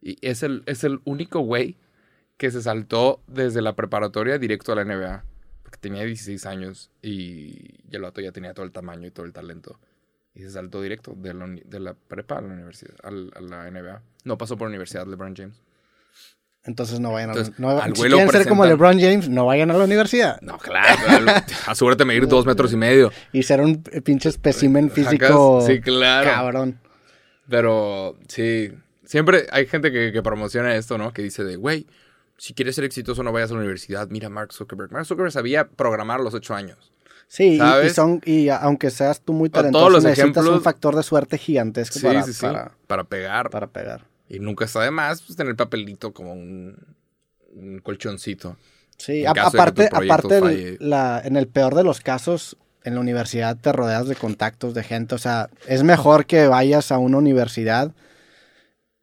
[0.00, 1.76] Y es el, es el único güey
[2.36, 5.24] que se saltó desde la preparatoria directo a la NBA.
[5.62, 9.32] Porque tenía 16 años y el otro ya tenía todo el tamaño y todo el
[9.32, 9.78] talento.
[10.36, 14.02] Y se saltó directo de la, de la prepa a la universidad, a la NBA.
[14.24, 15.62] No pasó por la universidad LeBron James.
[16.66, 19.74] Entonces no vayan a la no, Si quieren ser como LeBron James, no vayan a
[19.74, 20.40] la universidad.
[20.42, 21.00] No, claro.
[21.66, 23.12] asegúrate de medir dos metros y medio.
[23.32, 25.62] Y ser un pinche espécimen físico.
[25.64, 26.28] Sí, claro.
[26.28, 26.80] Cabrón.
[27.48, 28.72] Pero sí,
[29.04, 31.12] siempre hay gente que, que promociona esto, ¿no?
[31.12, 31.86] Que dice de, güey,
[32.36, 34.08] si quieres ser exitoso no vayas a la universidad.
[34.08, 34.92] Mira Mark Zuckerberg.
[34.92, 36.92] Mark Zuckerberg sabía programar a los ocho años.
[37.28, 41.38] Sí, y, son, y aunque seas tú muy talentoso, todos necesitas un factor de suerte
[41.38, 43.50] gigantesco para, para, pegar.
[43.50, 44.04] Para pegar.
[44.28, 46.76] Y nunca está de más pues, tener papelito como un,
[47.82, 48.56] colchoncito.
[48.96, 54.06] Sí, aparte, aparte la, en el peor de los casos, en la universidad te rodeas
[54.06, 55.14] de contactos de gente.
[55.14, 57.92] O sea, es mejor que vayas a una universidad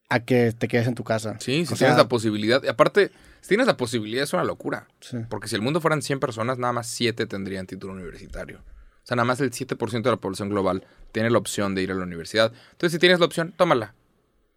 [0.10, 1.36] a que te quedes en tu casa.
[1.40, 2.64] Sí, si tienes la posibilidad.
[2.64, 3.12] Y aparte,
[3.44, 4.88] si tienes la posibilidad, es una locura.
[5.30, 8.60] Porque si el mundo fueran 100 personas, nada más 7 tendrían título universitario.
[8.60, 11.92] O sea, nada más el 7% de la población global tiene la opción de ir
[11.92, 12.54] a la universidad.
[12.72, 13.96] Entonces, si tienes la opción, tómala.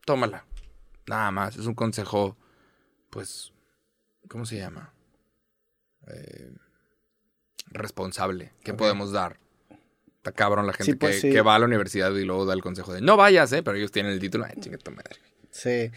[0.05, 0.45] Tómala.
[1.09, 1.57] Nada más.
[1.57, 2.37] Es un consejo,
[3.11, 3.53] pues,
[4.29, 4.95] ¿cómo se llama?
[6.07, 6.53] Eh,
[7.73, 9.41] responsable que podemos dar.
[10.19, 12.93] Está cabrón la gente pues que, va a la universidad y luego da el consejo
[12.93, 13.65] de no vayas, ¿eh?
[13.65, 14.45] Pero ellos tienen el título.
[14.45, 15.17] Ay, chinga tu madre.
[15.51, 15.91] Sí.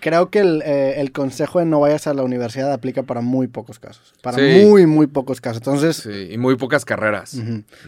[0.00, 3.78] Creo que eh, el, consejo de no vayas a la universidad aplica para muy pocos
[3.78, 4.14] casos.
[4.22, 5.58] Para muy, muy pocos casos.
[5.58, 5.96] Entonces.
[5.96, 7.36] Sí, y muy pocas carreras.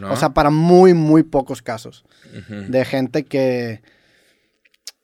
[0.02, 2.04] O sea, para muy, muy pocos casos.
[2.68, 3.82] De gente que.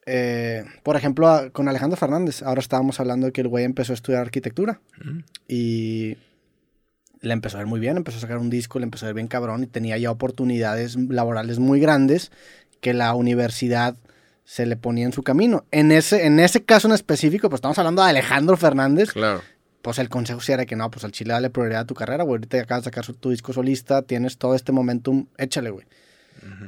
[0.06, 3.94] Eh, por ejemplo, con Alejandro Fernández, ahora estábamos hablando de que el güey empezó a
[3.94, 4.80] estudiar arquitectura.
[5.48, 6.16] Y
[7.20, 9.14] le empezó a ver muy bien, empezó a sacar un disco, le empezó a ver
[9.14, 12.30] bien cabrón y tenía ya oportunidades laborales muy grandes
[12.80, 13.96] que la universidad
[14.51, 15.64] se le ponía en su camino.
[15.70, 19.12] En ese, en ese caso en específico, pues estamos hablando de Alejandro Fernández.
[19.12, 19.42] Claro.
[19.80, 22.24] Pues el consejo sí era que no, pues al Chile dale prioridad a tu carrera,
[22.24, 22.38] güey.
[22.38, 25.86] Ahorita acabas de sacar tu disco solista, tienes todo este momentum, échale, güey.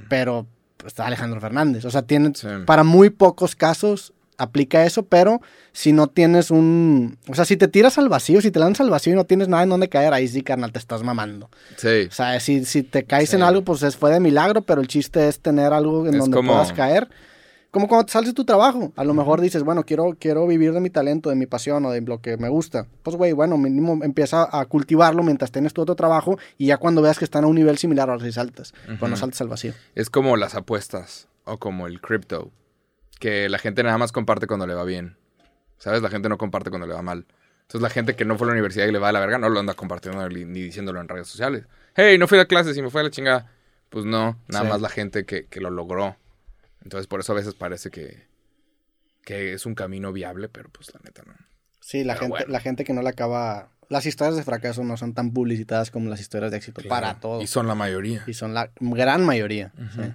[0.08, 1.84] Pero pues, está Alejandro Fernández.
[1.84, 2.32] O sea, tiene,
[2.66, 5.40] para muy pocos casos aplica eso, pero
[5.72, 7.18] si no tienes un...
[7.26, 9.48] O sea, si te tiras al vacío, si te lanzas al vacío y no tienes
[9.48, 11.50] nada en donde caer, ahí sí, carnal, te estás mamando.
[11.76, 12.06] Sí.
[12.08, 15.26] O sea, si, si te caes en algo, pues fue de milagro, pero el chiste
[15.26, 17.08] es tener algo en donde puedas caer
[17.72, 20.80] como cuando sales de tu trabajo, a lo mejor dices, bueno, quiero, quiero vivir de
[20.80, 22.86] mi talento, de mi pasión o de lo que me gusta.
[23.02, 27.00] Pues, güey, bueno, mínimo empieza a cultivarlo mientras tienes tu otro trabajo y ya cuando
[27.00, 28.74] veas que están a un nivel similar, ahora sí saltas.
[28.98, 29.72] Cuando saltas al vacío.
[29.94, 32.50] Es como las apuestas o como el crypto,
[33.18, 35.16] que la gente nada más comparte cuando le va bien.
[35.78, 36.02] ¿Sabes?
[36.02, 37.26] La gente no comparte cuando le va mal.
[37.62, 39.38] Entonces la gente que no fue a la universidad y le va a la verga
[39.38, 41.64] no lo anda compartiendo ni diciéndolo en redes sociales.
[41.94, 43.50] Hey, no fui a clases y me fue a la chingada.
[43.88, 46.16] Pues no, nada más la gente que, que lo logró
[46.84, 48.26] entonces por eso a veces parece que,
[49.24, 51.34] que es un camino viable, pero pues la neta no.
[51.80, 53.70] Sí, la gente, la gente que no le acaba.
[53.88, 57.42] Las historias de fracaso no son tan publicitadas como las historias de éxito para todo.
[57.42, 58.24] Y son la mayoría.
[58.26, 59.72] Y son la gran mayoría.
[59.94, 60.14] sí.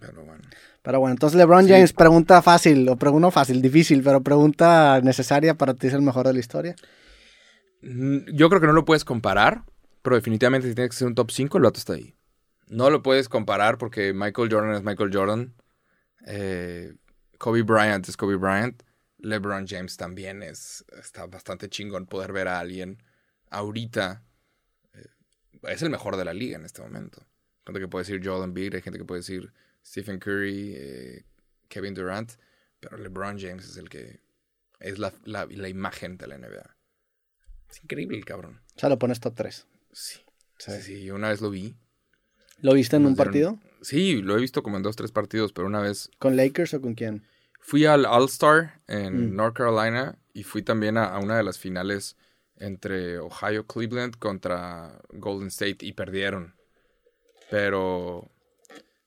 [0.00, 0.42] Pero bueno.
[0.82, 5.74] Pero bueno, entonces LeBron James, pregunta fácil, o pregunta fácil, difícil, pero pregunta necesaria para
[5.74, 6.76] ti es el mejor de la historia.
[7.82, 9.62] Mm, yo creo que no lo puedes comparar,
[10.02, 12.14] pero definitivamente si tienes que ser un top 5, el vato está ahí.
[12.68, 15.54] No lo puedes comparar porque Michael Jordan es Michael Jordan.
[16.24, 16.94] Eh,
[17.38, 18.82] Kobe Bryant es Kobe Bryant.
[19.18, 20.84] LeBron James también es.
[20.98, 23.02] Está bastante chingón poder ver a alguien
[23.50, 24.22] ahorita.
[24.94, 25.06] Eh,
[25.68, 27.20] es el mejor de la liga en este momento.
[27.20, 29.52] Hay gente que puede decir Jordan Beat, hay gente que puede decir
[29.84, 31.24] Stephen Curry, eh,
[31.68, 32.32] Kevin Durant.
[32.80, 34.20] Pero LeBron James es el que.
[34.80, 36.76] Es la, la, la imagen de la NBA.
[37.70, 38.60] Es increíble el cabrón.
[38.76, 39.66] O sea, lo pones top 3.
[39.92, 40.20] Sí.
[40.58, 41.74] Sí, sí, una vez lo vi.
[42.58, 43.58] ¿Lo viste en un partido?
[43.84, 46.10] Sí, lo he visto como en dos, tres partidos, pero una vez.
[46.18, 47.22] ¿Con Lakers o con quién?
[47.60, 49.36] Fui al All-Star en mm.
[49.36, 52.16] North Carolina y fui también a, una de las finales
[52.56, 56.54] entre Ohio Cleveland contra Golden State y perdieron.
[57.50, 58.30] Pero.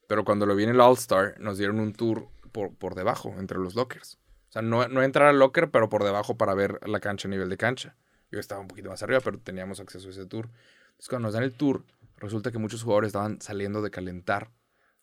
[0.08, 3.58] Pero cuando lo vi en el All-Star, nos dieron un tour por, por debajo, entre
[3.58, 4.20] los lockers.
[4.50, 7.32] O sea, no, no entrar al locker, pero por debajo para ver la cancha a
[7.32, 7.98] nivel de cancha.
[8.32, 10.46] Yo estaba un poquito más arriba, pero teníamos acceso a ese tour.
[10.46, 11.84] Entonces, cuando nos dan el tour,
[12.18, 14.52] resulta que muchos jugadores estaban saliendo de calentar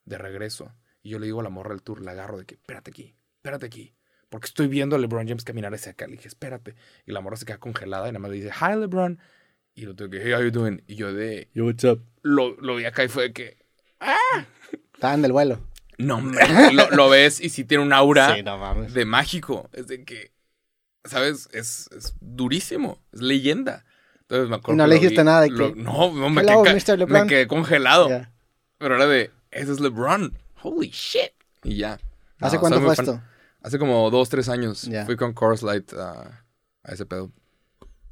[0.05, 0.73] de regreso.
[1.03, 3.15] Y yo le digo a la morra del tour, la agarro de que, espérate aquí,
[3.37, 3.93] espérate aquí.
[4.29, 6.07] Porque estoy viendo a LeBron James caminar hacia acá.
[6.07, 6.75] Le dije, espérate.
[7.05, 9.19] Y la morra se queda congelada y nada más le dice, hi LeBron.
[9.75, 10.83] Y lo tengo que, hey, how you doing?
[10.87, 12.01] Y yo de, yo, what's up?
[12.21, 13.57] Lo, lo vi acá y fue de que,
[13.99, 14.45] ¡ah!
[14.93, 15.59] Estaban del vuelo.
[15.97, 16.21] No,
[16.73, 19.69] lo, lo, ves y sí tiene un aura de mágico.
[19.73, 20.31] Es de que,
[21.03, 21.49] ¿sabes?
[21.53, 23.01] Es, es durísimo.
[23.13, 23.85] Es leyenda.
[24.21, 24.77] Entonces me acuerdo.
[24.77, 25.73] no le dijiste nada de que.
[25.75, 28.09] no, no me, quedé, me, quedé, congelado.
[28.77, 30.37] Pero era de, ese es LeBron.
[30.61, 31.31] Holy shit.
[31.63, 31.99] Y ya.
[32.39, 33.21] ¿Hace cuánto fue esto?
[33.61, 34.89] Hace como dos, tres años.
[35.05, 36.43] Fui con Coors Light a
[36.83, 37.31] ese pedo.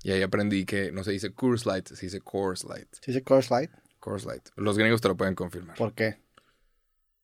[0.04, 2.88] Y ahí aprendí que no se dice Coors Light, se dice Coors Light.
[3.00, 3.72] ¿Se dice Coors Light?
[4.00, 4.50] Coors Light.
[4.56, 5.78] Los gringos te lo pueden confirmar.
[5.78, 6.18] ¿Por qué?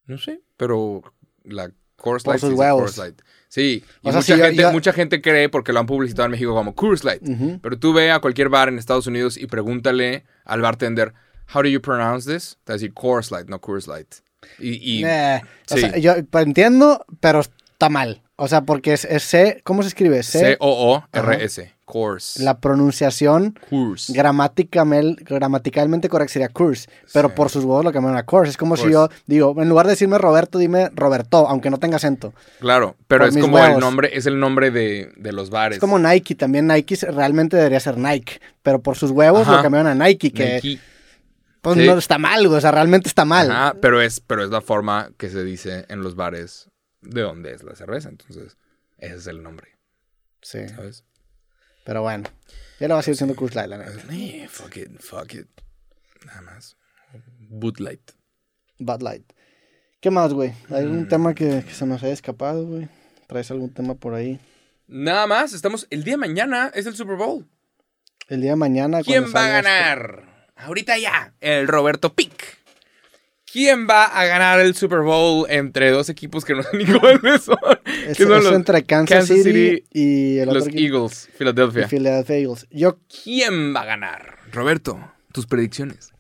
[0.06, 1.02] No sé, pero
[1.44, 3.22] la Coors Light, se dice Coors Light.
[3.50, 7.04] Sí, y mucha, gente, mucha gente cree porque lo han publicitado en México como Coors
[7.04, 7.22] Light.
[7.62, 11.14] Pero tú ve a cualquier bar en Estados Unidos y pregúntale al bartender,
[11.54, 12.58] how do you pronounce this?
[12.64, 14.16] Te va a decir Coors Light, no Coors Light.
[14.60, 18.22] Y, yo entiendo, pero está mal.
[18.36, 20.24] O sea, porque es, C, ¿cómo se escribe?
[20.24, 21.74] C-O-O-R-S.
[21.84, 22.42] Course.
[22.44, 23.60] La pronunciación
[24.10, 28.52] gramaticalmente correcta sería course, pero por sus huevos lo cambiaron a course.
[28.52, 31.96] Es como si yo digo, en lugar de decirme Roberto, dime Roberto, aunque no tenga
[31.96, 32.36] acento.
[32.60, 35.78] Claro, pero es como el nombre, es el nombre de, los bares.
[35.78, 39.88] Es como Nike, también Nike realmente debería ser Nike, pero por sus huevos lo cambiaron
[39.88, 40.80] a Nike, que...
[41.62, 43.52] Pues no está mal, o sea, realmente está mal.
[43.52, 46.70] Ajá, pero es, pero es la forma que se dice en los bares
[47.02, 48.10] de dónde es la cerveza.
[48.10, 48.58] Entonces,
[48.98, 49.78] ese es el nombre.
[50.42, 50.68] Sí.
[50.70, 51.04] ¿Sabes?
[51.84, 52.30] Pero bueno,
[52.80, 53.92] ya lo va a seguir siendo Coors Light, la neta.
[54.12, 55.48] Eh, fuck it, fuck it.
[56.26, 56.78] Nada más.
[57.40, 58.12] Bud Light.
[58.78, 59.34] Bud Light.
[60.00, 60.54] ¿Qué más, güey?
[60.70, 61.08] ¿Hay algún mm.
[61.10, 62.88] tema que, se nos haya escapado, güey?
[63.28, 64.40] ¿Traes algún tema por ahí?
[64.88, 65.88] Nada más, estamos.
[65.90, 67.48] El día de mañana es el Super Bowl.
[68.28, 69.02] El día de mañana.
[69.04, 70.29] ¿Quién va a ganar?
[70.60, 72.60] Ahorita ya, el Roberto Pick.
[73.52, 77.44] ¿Quién va a ganar el Super Bowl entre dos equipos que no son ni cuáles
[77.44, 77.58] son?
[78.06, 81.88] Es, entre Kansas, City, y los Eagles, Philadelphia.
[81.88, 82.68] Philadelphia Eagles.
[82.70, 84.38] Yo, ¿Quién va a ganar?
[84.52, 85.00] Roberto,
[85.32, 86.12] tus predicciones.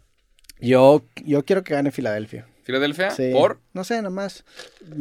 [0.60, 2.48] Yo, yo quiero que gane Filadelfia.
[2.64, 3.12] ¿Filadelfia?
[3.12, 3.32] Sí.
[3.34, 3.60] ¿Por?
[3.74, 4.46] No sé, nada más.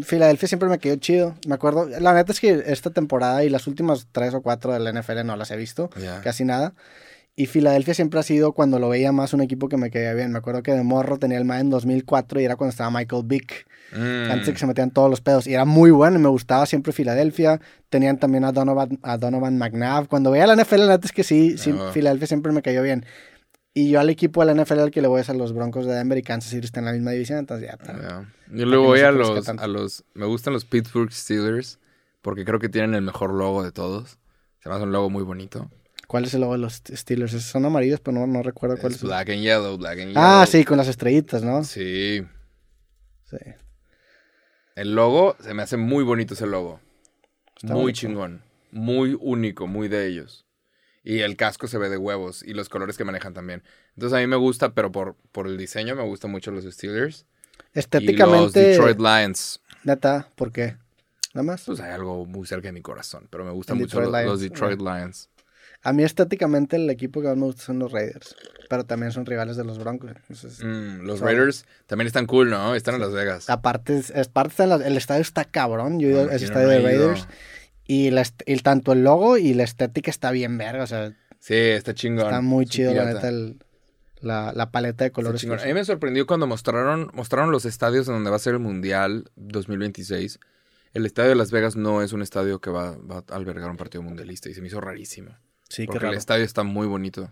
[0.03, 1.37] Filadelfia siempre me quedó chido.
[1.47, 1.87] Me acuerdo.
[2.01, 5.25] La neta es que esta temporada y las últimas tres o cuatro de la NFL
[5.25, 5.91] no las he visto.
[6.23, 6.75] Casi nada.
[7.39, 10.33] Y Filadelfia siempre ha sido cuando lo veía más un equipo que me quedaba bien.
[10.33, 13.23] Me acuerdo que de morro tenía el MAD en 2004 y era cuando estaba Michael
[13.27, 13.65] Vick.
[13.93, 14.33] Mm.
[14.33, 15.47] Antes de que se metían todos los pedos.
[15.47, 17.61] Y era muy bueno y me gustaba siempre Filadelfia.
[17.91, 20.09] Tenían también a Donovan, a Donovan McNabb.
[20.09, 21.73] Cuando veía la NFL, la neta es que sí, sí.
[21.93, 23.07] Filadelfia siempre me cayó bien.
[23.73, 25.87] Y yo al equipo de la NFL al que le voy a hacer los Broncos
[25.87, 28.27] de Denver y Kansas City está en la misma división, entonces ya está.
[28.51, 30.05] Yo le voy a los, a los...
[30.13, 31.79] Me gustan los Pittsburgh Steelers
[32.21, 34.19] porque creo que tienen el mejor logo de todos.
[34.59, 35.71] Se me hace un logo muy bonito.
[36.09, 37.33] ¿Cuál es el logo de los Steelers?
[37.43, 39.03] Son amarillos, pero no, no recuerdo cuál es.
[39.03, 40.23] Black and yellow, black and ah, yellow.
[40.23, 41.63] Ah, sí, con las estrellitas, ¿no?
[41.65, 42.27] Sí.
[43.25, 43.37] Sí.
[44.75, 46.81] El logo, se me hace muy bonito ese logo.
[47.63, 48.43] muy chingón.
[48.71, 50.47] Muy único, muy de ellos.
[51.05, 53.63] Y el casco se ve de huevos y los colores que manejan también.
[53.95, 57.27] Entonces a mí me gusta, pero por, por el diseño me gustan mucho los Steelers.
[57.75, 58.61] Estéticamente.
[58.61, 59.61] Y los Detroit Lions.
[59.85, 60.79] Neta, ¿por qué?
[61.35, 61.65] Nada más.
[61.65, 65.29] Pues hay algo muy cerca de mi corazón, pero me gustan mucho los, Detroit Lions.
[65.83, 68.35] A mí estéticamente el equipo que más me gusta son los Raiders,
[68.69, 70.11] pero también son rivales de los Broncos.
[70.63, 72.75] Mm, los Raiders también están cool, ¿no?
[72.75, 73.49] Están en Las Vegas.
[73.49, 77.29] Aparte, es, parte el estadio está cabrón, yo he ido estadio de Raiders.
[77.87, 81.55] Y, la y tanto el logo y la estética está bien verga, o sea, Sí,
[81.55, 82.27] está chingón.
[82.27, 83.59] está muy chido, la neta, el-
[84.21, 85.45] la, la paleta de colores.
[85.49, 88.59] A mí me sorprendió cuando mostraron, mostraron los estadios en donde va a ser el
[88.59, 90.41] Mundial 2026.
[90.93, 93.77] El estadio de Las Vegas no es un estadio que va, va a albergar un
[93.77, 95.31] partido mundialista y se me hizo rarísimo.
[95.69, 97.31] Sí, porque el estadio está muy bonito.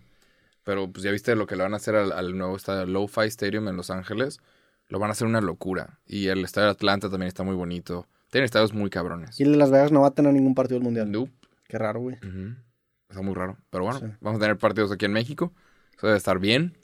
[0.63, 3.21] Pero pues ya viste lo que le van a hacer al, al nuevo estadio Lo-Fi
[3.27, 4.39] Stadium en Los Ángeles.
[4.89, 5.99] Lo van a hacer una locura.
[6.05, 8.05] Y el estadio de Atlanta también está muy bonito.
[8.29, 9.39] Tienen estadios muy cabrones.
[9.39, 11.11] Y el de Las Vegas no va a tener ningún partido del mundial.
[11.11, 11.31] Nope.
[11.67, 12.17] Qué raro, güey.
[13.09, 13.57] Está muy raro.
[13.69, 14.05] Pero bueno, Sí.
[14.21, 15.53] vamos a tener partidos aquí en México.
[15.97, 16.77] Eso debe estar bien.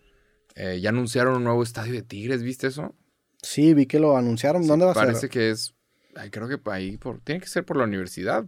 [0.56, 2.96] Eh, ya anunciaron un nuevo estadio de Tigres, ¿viste eso?
[3.42, 4.66] Sí, vi que lo anunciaron.
[4.68, 5.30] ¿Dónde va a Parece ser?
[5.30, 5.74] que es.
[6.16, 6.98] ay, creo que ahí.
[6.98, 8.46] Por, tiene que ser por la universidad.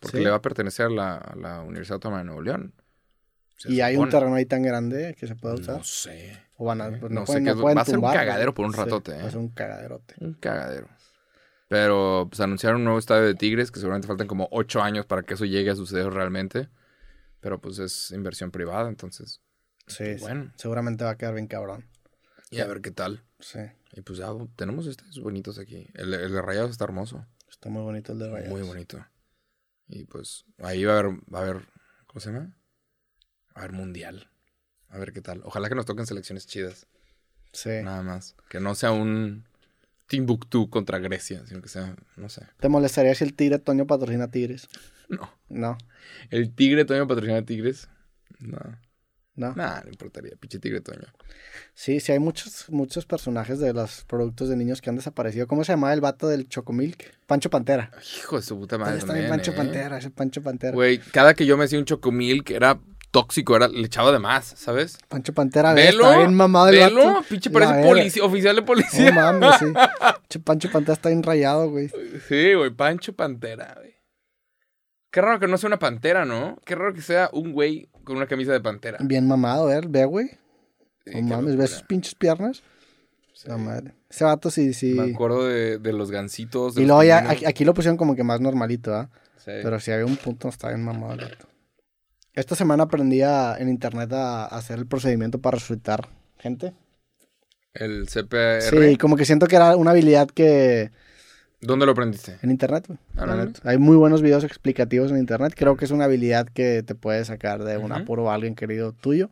[0.00, 0.24] Porque Sí.
[0.24, 2.74] le va a pertenecer a la, a la Universidad Autónoma de Nuevo León.
[3.56, 5.78] Se Y hay un terreno ahí tan grande que se puede usar.
[5.78, 6.38] No sé.
[6.58, 7.98] o van a, eh, pues, no no, sé pueden, qué- no pueden va a ser
[7.98, 9.26] un cagadero por un Sí, ratote, Va eh.
[9.26, 10.14] a ser un cagaderote.
[10.20, 10.88] Un cagadero.
[11.68, 15.22] Pero pues anunciaron un nuevo estadio de Tigres, que seguramente faltan como ocho años para
[15.22, 16.68] que eso llegue a suceder realmente.
[17.40, 19.40] Pero pues es inversión privada, entonces.
[19.86, 20.20] Sí, pues, sí.
[20.22, 20.52] bueno.
[20.56, 21.86] seguramente va a quedar bien cabrón.
[22.50, 23.22] Y a ver qué tal.
[23.40, 23.58] Sí,
[23.92, 25.88] Y pues ya tenemos estadios bonitos aquí.
[25.94, 27.26] El, el de Rayados está hermoso.
[27.50, 28.50] está muy bonito el de Rayados.
[28.58, 29.04] Muy bonito.
[29.88, 31.68] Y pues ahí va a haber, va a haber,
[32.06, 32.56] ¿cómo se llama?
[33.48, 34.30] Va a haber mundial.
[34.88, 35.42] A ver qué tal.
[35.44, 36.86] Ojalá que nos toquen selecciones chidas.
[37.52, 37.70] Sí.
[37.82, 38.36] Nada más.
[38.48, 39.44] Que no sea un
[40.06, 42.46] Timbuktu contra Grecia, sino que sea, no sé.
[42.60, 44.68] ¿Te molestaría si el Tigre Toño patrocina Tigres?
[45.08, 45.30] No.
[45.48, 45.78] No,
[46.30, 47.88] El Tigre Toño patrocina Tigres.
[48.40, 48.58] No.
[49.36, 49.54] No.
[49.54, 50.32] Nada, no importaría.
[50.40, 51.06] Pinche Tigre Toño.
[51.74, 55.46] Sí, sí, hay muchos, muchos personajes de los productos de niños que han desaparecido.
[55.46, 57.14] ¿Cómo se llamaba el vato del Chocomilk?
[57.26, 57.90] Pancho Pantera.
[58.18, 58.96] Hijo de su puta madre.
[58.96, 59.54] Está también, Pancho ¿eh?
[59.54, 60.72] Pantera, ese Pancho Pantera.
[60.72, 62.80] Güey, cada que yo me hacía un chocomil que era
[63.10, 64.98] tóxico, era, le echaba de más, ¿sabes?
[65.08, 67.22] Pancho Pantera, ve, Velo, está bien mamado el velo, vato.
[67.28, 69.10] pinche La parece policía, oficial de policía.
[69.10, 70.38] No mames, sí.
[70.44, 71.90] Pancho Pantera está bien rayado, güey.
[72.28, 73.95] Sí, güey, Pancho Pantera, güey.
[75.16, 76.58] Qué raro que no sea una pantera, ¿no?
[76.66, 78.98] Qué raro que sea un güey con una camisa de pantera.
[79.00, 79.80] Bien mamado, ¿eh?
[79.88, 80.26] Ve, güey.
[81.06, 81.56] Sí, No mames.
[81.56, 82.62] ¿ves sus pinches piernas?
[83.32, 83.48] Sí.
[83.48, 83.94] La madre.
[84.10, 84.92] Ese vato sí, sí.
[84.92, 86.74] Me acuerdo de, de los gancitos.
[86.74, 89.08] de Y los luego ya, aquí, aquí lo pusieron como que más normalito, ¿ah?
[89.38, 89.52] Sí.
[89.62, 91.48] Pero si había un punto, está bien mamado el vato.
[92.34, 96.74] Esta semana aprendí a- en internet a, a hacer el procedimiento para resucitar gente.
[97.72, 98.60] El CPR.
[98.60, 100.90] Sí, como que siento que era una habilidad que...
[101.60, 102.36] ¿Dónde lo aprendiste?
[102.42, 102.98] En internet, güey.
[103.16, 103.52] Ah, no.
[103.64, 105.54] Hay muy buenos videos explicativos en internet.
[105.56, 108.02] Creo que es una habilidad que te puede sacar de un Ujú.
[108.02, 109.30] apuro a alguien querido tuyo.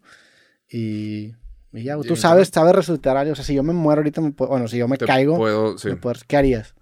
[0.70, 1.34] Y,
[1.72, 3.32] y ya, tú sabes, sabes resucitar a alguien.
[3.32, 5.36] O sea, si yo me muero ahorita, me puedo- bueno, si yo me Te caigo,
[5.36, 5.88] Puedo, sí.
[5.88, 6.74] me puedo- ¿qué harías?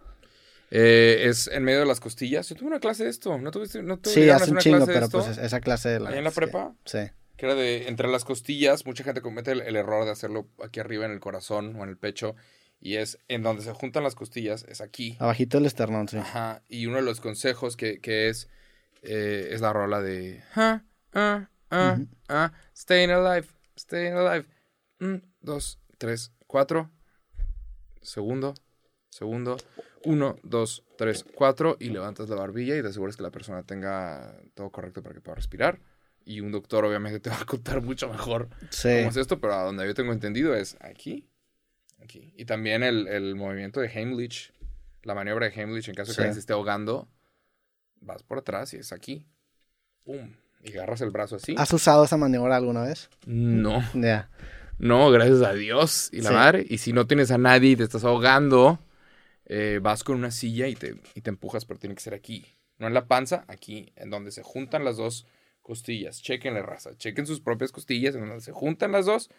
[0.71, 2.49] Eh, es en medio de las costillas.
[2.49, 3.37] Yo tuve una clase de esto.
[3.37, 3.83] ¿No tuviste?
[3.83, 5.19] ¿No te Sí, hace un chingo, pero esto?
[5.19, 6.11] pues es- esa clase de la...
[6.11, 6.73] ¿Ahí en la sí, prepa?
[6.87, 6.99] Sí.
[7.37, 8.87] Que era de entre las costillas.
[8.87, 11.91] Mucha gente comete el, el error de hacerlo aquí arriba en el corazón o en
[11.91, 12.37] el pecho.
[12.85, 15.17] Y es en donde se juntan las costillas, es aquí.
[15.21, 16.17] Abajito del esternón, sí.
[16.17, 16.63] Ajá.
[16.69, 18.49] Y uno de los consejos que, que es,
[19.03, 20.43] eh, es la rola de...
[20.57, 23.47] Ah, ah, ah, ah, staying alive,
[23.79, 24.47] staying alive.
[24.99, 26.91] Un, dos, tres, cuatro.
[28.01, 28.55] Segundo,
[29.11, 29.59] segundo.
[30.05, 31.77] Uno, dos, tres, cuatro.
[31.79, 35.21] Y levantas la barbilla y te aseguras que la persona tenga todo correcto para que
[35.21, 35.79] pueda respirar.
[36.25, 38.89] Y un doctor obviamente te va a contar mucho mejor Sí.
[38.99, 41.29] cómo es esto, pero a donde yo tengo entendido es aquí,
[42.03, 42.33] aquí.
[42.37, 44.53] Y también el, el movimiento de Heimlich,
[45.03, 46.17] la maniobra de Heimlich en caso de Sí.
[46.17, 47.09] que alguien se esté ahogando,
[48.01, 49.27] vas por atrás y es aquí.
[50.05, 50.35] ¡Pum!
[50.65, 51.55] Y agarras el brazo así.
[51.59, 53.09] ¿Has usado esa maniobra alguna vez?
[53.27, 54.31] No, Ya.
[54.79, 56.35] no, gracias a Dios y la Sí.
[56.35, 56.67] madre.
[56.69, 58.79] Y si no tienes a nadie y te estás ahogando,
[59.47, 62.45] eh, vas con una silla y te, y te empujas, pero tiene que ser aquí.
[62.79, 65.27] No en la panza, aquí, en donde se juntan las dos
[65.63, 66.21] costillas.
[66.23, 69.31] Chequen la raza, chequen sus propias costillas, en donde se juntan las dos,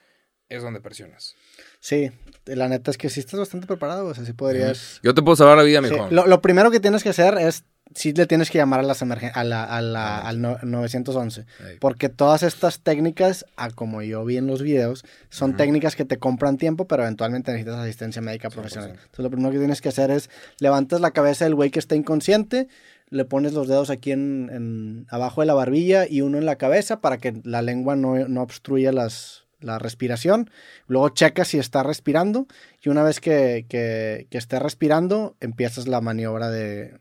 [0.55, 1.35] es donde presionas.
[1.79, 2.11] Sí,
[2.45, 4.99] la neta es que sí estás bastante preparado, o sea, sí podrías...
[5.03, 6.07] Yo te puedo salvar la vida, Sí, mijo.
[6.11, 9.01] Lo, lo primero que tienes que hacer es, sí le tienes que llamar a las
[9.01, 11.41] emergen a la, a la- al no- 911.
[11.67, 11.77] Ey.
[11.79, 16.17] Porque todas estas técnicas, a como yo vi en los videos, son técnicas que te
[16.17, 18.53] compran tiempo, pero eventualmente necesitas asistencia médica 100%.
[18.53, 18.89] profesional.
[18.91, 20.29] Entonces lo primero que tienes que hacer es
[20.59, 22.67] levantas la cabeza del güey que está inconsciente,
[23.09, 26.55] le pones los dedos aquí en, en- abajo de la barbilla y uno en la
[26.55, 30.49] cabeza para que la lengua no, no obstruya las, la respiración.
[30.87, 32.47] Luego checas si está respirando
[32.81, 36.97] y una vez que, que- que esté respirando, empiezas la maniobra de,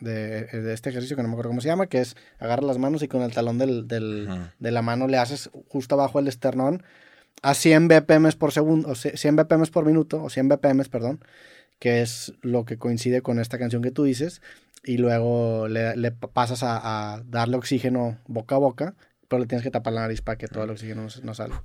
[0.00, 2.78] de, de este ejercicio que no me acuerdo cómo se llama, que es agarras las
[2.78, 6.28] manos y con el talón del, del- de la mano le haces justo abajo el
[6.28, 6.82] esternón
[7.42, 11.20] a 100 BPM por segundo, o ce- 100 BPM por minuto, o 100 BPM, perdón,
[11.78, 14.40] que es lo que coincide con esta canción que tú dices,
[14.84, 18.94] y luego le, le pa- pasas a, a darle oxígeno boca a boca,
[19.28, 21.62] pero le tienes que tapar la nariz para que todo el oxígeno no, no salga.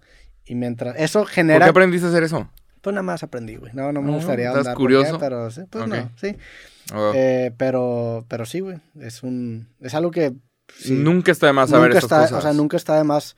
[0.52, 2.50] Y mientras eso ¿Por genera qué aprendiste a hacer eso?
[2.82, 3.72] Pues nada más aprendí, güey.
[3.74, 5.12] No, no me No, gustaría ¿estás andar curioso?
[5.12, 6.36] por qué, pero sí, pues no, sí.
[6.94, 8.80] Oh, Eh, pero, pero sí, güey.
[9.00, 10.34] Es un, es algo que
[10.76, 12.38] sí, Nunca está de más saber estas está, cosas.
[12.40, 13.38] o sea, nunca está de más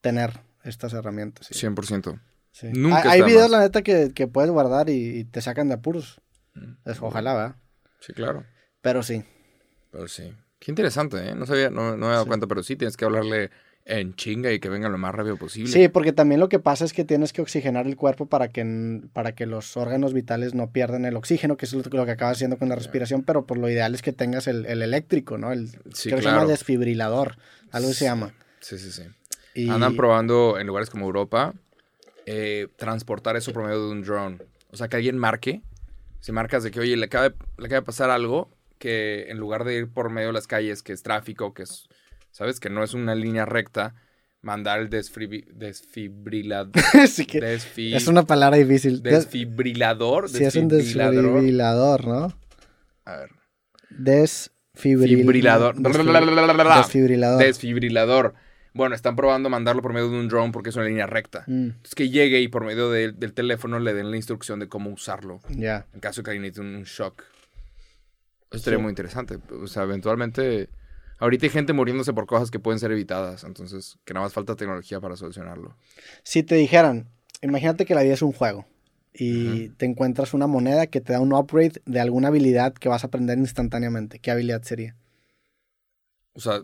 [0.00, 1.48] tener estas herramientas.
[1.50, 1.66] sí.
[1.66, 2.20] 100%.
[2.52, 2.68] Sí.
[2.74, 3.50] Nunca hay, videos, más.
[3.50, 6.20] la neta, que, que puedes guardar y, y te sacan de apuros.
[6.54, 6.74] Mm.
[6.88, 7.56] Es- ojalá, ¿verdad?
[7.98, 8.44] Sí, claro.
[8.82, 9.24] Pero sí.
[9.90, 10.32] Pero sí.
[10.60, 11.34] Qué interesante, ¿eh?
[11.34, 13.50] No sabía, no, no me he dado cuenta, pero sí tienes que hablarle
[13.84, 15.70] en chinga y que venga lo más rápido posible.
[15.70, 19.00] Sí, porque también lo que pasa es que tienes que oxigenar el cuerpo para que,
[19.12, 22.38] para que los órganos vitales no pierdan el oxígeno, que es lo, lo que acabas
[22.38, 25.52] haciendo con la respiración, pero por lo ideal es que tengas el, el eléctrico, ¿no?
[25.52, 26.38] El, Sí, creo que se claro.
[26.38, 27.36] llama desfibrilador,
[27.72, 28.32] algo se llama.
[28.60, 29.02] Sí, sí, sí.
[29.54, 31.52] Y, Andan probando en lugares como Europa
[32.26, 34.38] eh, transportar eso por medio de un drone.
[34.70, 35.60] O sea, que alguien marque.
[36.20, 39.38] Si marcas de que, oye, le acaba, de, le acaba de pasar algo, que en
[39.38, 41.88] lugar de ir por medio de las calles, que es tráfico, que es,
[42.32, 42.58] ¿sabes?
[42.58, 43.94] Que no es una línea recta,
[44.40, 46.72] mandar el desfibri- desfibrilador.
[47.08, 49.00] sí que desfi- es una palabra difícil.
[49.02, 50.28] Des- desfibrilador.
[50.28, 51.22] sí, es un desfibrilador.
[51.22, 52.34] desfibrilador, ¿no?
[53.04, 53.30] A ver.
[53.90, 55.76] Desfibril- Fibrilador.
[55.76, 57.38] desfibri- Desfibrilador.
[57.42, 58.34] Desfibrilador.
[58.74, 61.44] Bueno, están probando mandarlo por medio de un drone porque es una línea recta.
[61.46, 64.68] Mm, Entonces que llegue y por medio de- del teléfono le den la instrucción de
[64.68, 65.40] cómo usarlo.
[65.50, 65.86] ya.
[65.92, 67.22] En caso de que alguien necesite un, shock.
[68.50, 68.76] Eso Sí.
[68.78, 69.38] muy interesante.
[69.62, 70.70] O sea, eventualmente...
[71.22, 73.44] Ahorita hay gente muriéndose por cosas que pueden ser evitadas.
[73.44, 75.76] Entonces, que nada más falta tecnología para solucionarlo.
[76.24, 77.08] Si te dijeran,
[77.42, 78.66] imagínate que la vida es un juego
[79.14, 83.04] y te encuentras una moneda que te da un upgrade de alguna habilidad que vas
[83.04, 84.96] a aprender instantáneamente, ¿qué habilidad sería?
[86.34, 86.62] O sea,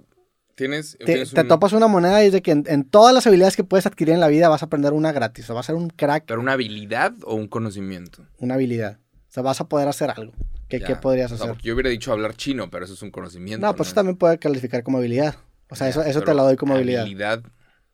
[0.55, 0.97] tienes...
[0.99, 3.27] Te, tienes te un- topas una moneda y es de que en, en todas las
[3.27, 5.45] habilidades que puedes adquirir en la vida vas a aprender una gratis.
[5.45, 8.27] O sea, vas a ser un crack, ¿Pero una habilidad o un conocimiento?
[8.39, 8.99] una habilidad.
[9.29, 10.33] O sea, vas a poder hacer algo.
[10.69, 11.55] ¿Qué, qué podrías O sea, hacer?
[11.55, 13.67] porque yo hubiera dicho hablar chino, pero eso es un conocimiento.
[13.67, 15.37] No, pues eso también puede calificar como habilidad.
[15.71, 17.03] O sea, eso, eso te lo doy como habilidad.
[17.03, 17.43] Habilidad.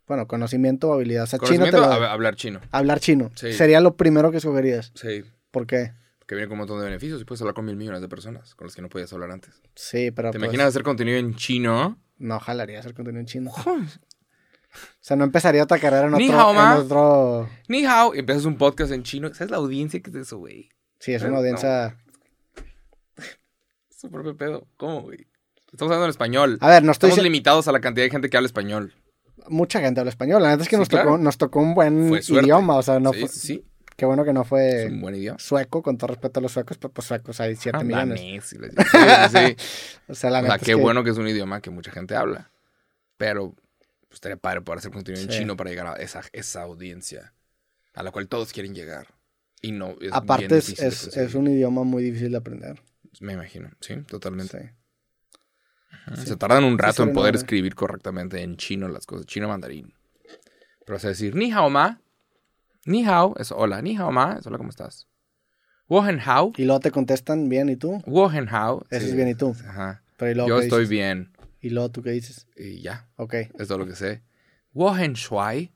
[0.07, 1.25] Bueno, conocimiento o habilidad.
[1.25, 2.05] O sea, chino te lo doy.
[2.05, 2.61] hablar chino.
[2.73, 3.31] Hablar chino.
[3.37, 3.53] Sí.
[3.53, 4.93] Sería lo primero que escogerías.
[4.95, 5.25] Sí.
[5.51, 5.93] ¿Por qué?
[6.27, 8.55] Que viene con un montón de beneficios y puedes hablar con mil millones de personas
[8.55, 9.63] con las que no podías hablar antes.
[9.75, 10.31] Sí, pero.
[10.31, 11.99] ¿Te pues, imaginas hacer contenido en chino?
[12.19, 13.51] No jalaría hacer contenido en chino.
[13.51, 13.79] O
[15.01, 16.77] sea, no empezaría otra carrera en Ni otro, hao, en ma.
[16.77, 17.49] otro...
[17.69, 19.33] Ni hao, y empiezas un podcast en chino.
[19.35, 20.69] ¿Sabes la audiencia que es eso, güey?
[20.99, 21.97] Sí, es Eh, una audiencia...
[24.05, 24.67] su propio pedo.
[24.77, 25.27] ¿Cómo, güey?
[25.73, 26.59] Estamos hablando en español.
[26.61, 27.11] A ver, no estoy...
[27.11, 28.93] Estamos limitados a la cantidad de gente que habla español.
[29.49, 30.43] Mucha gente habla español.
[30.43, 31.11] La neta es que Sí, nos, claro.
[31.13, 32.77] tocó, nos tocó un buen idioma.
[32.77, 33.65] O sea, no sí, fue- sí.
[33.97, 35.39] Qué bueno que no Es fue un buen idioma.
[35.39, 38.21] sueco, con todo respeto a los suecos, pero pues suecos hay 7 Ah, millones.
[38.21, 39.57] danés, Sí, sí.
[40.09, 41.71] O sea, la O neta sea, es qué que- bueno que es un idioma que
[41.71, 42.51] mucha gente habla.
[43.17, 43.55] Pero
[44.09, 47.33] pues, estaría padre poder hacer contenido en chino para llegar a esa, esa audiencia
[47.95, 49.07] a la cual todos quieren llegar.
[49.63, 51.29] Y no es bien Aparte es, de es, conseguir.
[51.29, 52.83] es un idioma muy difícil de aprender.
[53.21, 54.63] Me imagino, sí, totalmente.
[54.63, 54.69] Sí.
[55.91, 56.17] Ajá.
[56.17, 56.27] Sí.
[56.27, 59.95] Se tardan un Sí, rato en poder escribir correctamente en chino las cosas, chino mandarín.
[60.85, 62.01] Pero vas a decir, ni hao ma,
[62.85, 65.07] ni hao es hola, ni hao ma es hola, ¿cómo estás?
[65.89, 68.03] Wohen hao, Y luego te contestan bien, ¿y tú?
[68.07, 68.85] wohen hao.
[68.91, 68.97] Sí.
[68.97, 69.55] es bien, ¿y tú?
[69.69, 70.03] Ajá.
[70.17, 70.91] Pero ¿y luego Yo estoy dices?
[70.91, 71.33] bien.
[71.61, 72.47] ¿Y luego tú qué dices?
[72.57, 73.35] Y ya, Ok.
[73.59, 74.23] es todo lo que sé.
[74.73, 75.73] Wohen shuai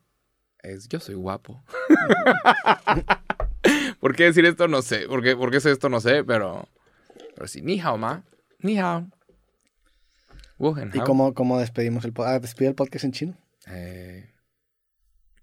[0.63, 1.63] es yo soy guapo.
[4.01, 4.69] ¿Por qué decir esto?
[4.69, 5.07] No sé.
[5.09, 5.89] ¿Por qué, por qué sé esto?
[5.89, 6.69] No sé, pero.
[7.39, 8.25] Pero sí, ni hao ma,
[8.59, 9.07] ni hao.
[10.93, 12.35] ¿Y cómo, cómo despedimos el podcast?
[12.35, 13.39] Ah, despide el podcast en chino.
[13.69, 14.29] Eh,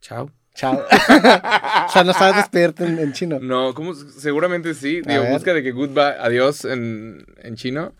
[0.02, 0.30] chao.
[0.54, 0.74] Chao.
[0.84, 3.40] o sea, no sabes despedirte en, chino.
[3.40, 3.94] No, ¿cómo?
[3.94, 5.00] seguramente sí.
[5.08, 7.94] Digo, busca de que goodbye, adiós en, en chino.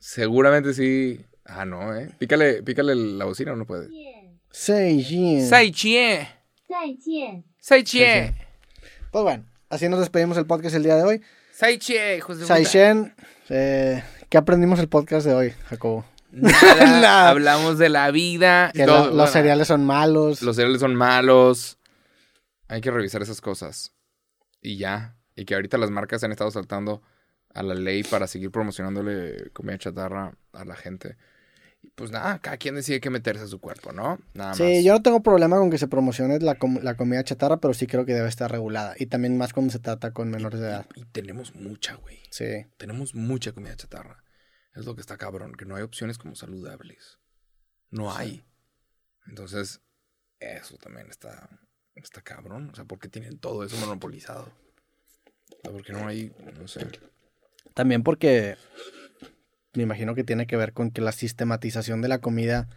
[0.00, 1.24] Seguramente sí.
[1.44, 2.10] Ah, no, ¿eh?
[2.18, 3.86] Pícale, pícale la bocina o no puede.
[4.50, 5.46] Sei Jin.
[5.46, 6.28] Sei Chie.
[6.66, 7.44] Sei Chie.
[7.60, 8.34] Sei Chie.
[9.12, 11.22] Pues bueno, así nos despedimos el podcast el día de hoy.
[11.60, 12.70] Sai chie, hijos de Sai puta.
[12.72, 13.14] Shen,
[13.50, 16.06] eh, ¿qué aprendimos el podcast de hoy, Jacobo?
[16.32, 17.28] Nada, Nada.
[17.28, 18.70] Hablamos de la vida.
[18.72, 18.96] Que todo.
[19.00, 20.40] la- los Bueno, cereales son malos.
[20.40, 21.76] Los cereales son malos.
[22.68, 23.92] Hay que revisar esas cosas.
[24.62, 25.16] Y ya.
[25.36, 27.02] Y que ahorita las marcas han estado saltando
[27.52, 31.18] a la ley para seguir promocionándole comida chatarra a la gente.
[32.00, 34.18] Y pues nada, cada quien decide qué meterse a su cuerpo, ¿no?
[34.32, 34.84] Nada Sí, más.
[34.84, 37.86] yo no tengo problema con que se promocione la, com- la comida chatarra, pero sí
[37.86, 38.94] creo que debe estar regulada.
[38.98, 40.86] Y también más cuando se trata con menores de edad.
[40.94, 42.22] Y tenemos mucha, güey.
[42.30, 42.64] Sí.
[42.78, 44.24] Tenemos mucha comida chatarra.
[44.74, 47.18] Es lo que está cabrón, que no hay opciones como saludables.
[47.90, 48.44] No hay.
[49.26, 49.82] Entonces,
[50.38, 51.50] eso también está,
[51.96, 52.70] está cabrón.
[52.70, 54.44] O sea, ¿por qué tienen todo eso monopolizado?
[54.44, 56.86] O sea, ¿por qué no hay, no sé?
[57.74, 58.56] También porque
[59.74, 62.68] me imagino que tiene que ver con que la sistematización de la comida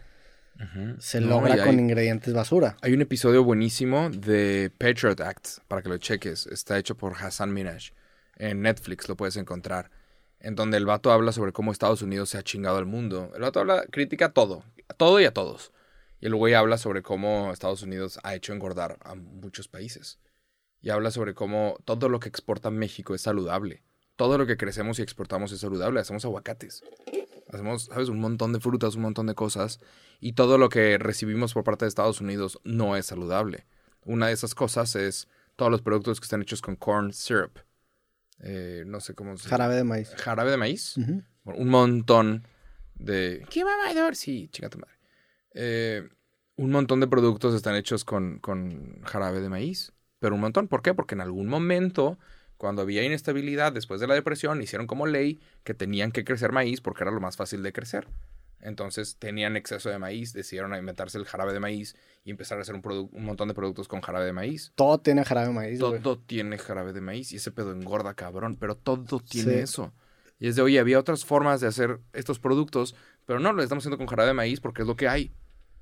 [0.98, 2.76] se No, logra con ingredientes basura.
[2.80, 6.46] hay un episodio buenísimo de Patriot Act, para que lo cheques.
[6.46, 7.90] Está hecho por Hassan Minaj.
[8.36, 9.90] En Netflix lo puedes encontrar.
[10.38, 13.32] En donde el vato habla sobre cómo Estados Unidos se ha chingado al mundo.
[13.34, 14.62] El vato habla, critica todo.
[14.88, 15.72] A todo y a todos.
[16.20, 20.18] Y el güey habla sobre cómo Estados Unidos ha hecho engordar a muchos países.
[20.80, 23.82] y habla sobre cómo todo lo que exporta México es saludable.
[24.16, 26.00] Todo lo que crecemos y exportamos es saludable.
[26.00, 26.82] Hacemos aguacates.
[27.48, 28.08] Hacemos, ¿sabes?
[28.08, 29.80] Un montón de frutas, un montón de cosas.
[30.20, 33.66] Y todo lo que recibimos por parte de Estados Unidos no es saludable.
[34.04, 37.58] Una de esas cosas es todos los productos que están hechos con corn syrup.
[38.40, 40.14] Eh, no sé cómo se Jarabe de maíz.
[40.16, 40.96] Jarabe de maíz.
[41.44, 42.46] Un montón
[42.94, 43.44] de...
[43.50, 44.16] ¿Qué mamador?
[44.16, 44.94] Sí, chica tu madre.
[45.54, 46.08] Eh,
[46.56, 49.92] un montón de productos están hechos con, con jarabe de maíz.
[50.18, 50.68] Pero un montón.
[50.68, 50.94] ¿Por qué?
[50.94, 52.18] Porque en algún momento
[52.64, 56.80] cuando había inestabilidad después de la depresión, hicieron como ley que tenían que crecer maíz
[56.80, 58.08] porque era lo más fácil de crecer.
[58.62, 61.94] Entonces tenían exceso de maíz, decidieron inventarse el jarabe de maíz
[62.24, 64.72] y empezar a hacer un, un montón de productos con jarabe de maíz.
[64.76, 65.78] Todo tiene jarabe de maíz.
[65.78, 69.92] Todo tiene jarabe de maíz y ese pedo engorda cabrón, pero todo tiene eso.
[70.38, 72.94] Y es de, oye, había otras formas de hacer estos productos,
[73.26, 75.34] pero no, lo estamos haciendo con jarabe de maíz porque es lo que hay.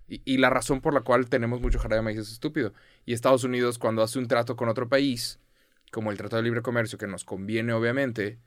[0.08, 2.72] Y, y la razón por la cual tenemos mucho jarabe de maíz es estúpido.
[3.06, 5.38] Y Estados Unidos, cuando hace un trato con otro país,
[5.92, 8.38] como el Tratado de Libre Comercio, que nos conviene obviamente,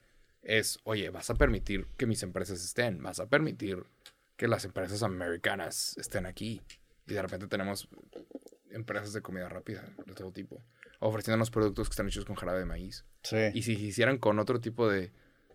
[0.41, 3.85] es, oye, vas a permitir que mis empresas estén, vas a permitir
[4.35, 6.61] que las empresas americanas estén aquí.
[7.07, 7.87] Y de repente tenemos
[8.71, 10.63] empresas de comida rápida de todo tipo,
[10.99, 13.05] ofreciéndonos productos que están hechos con jarabe de maíz.
[13.21, 13.37] Sí.
[13.53, 15.11] Y si hicieran con otro tipo de,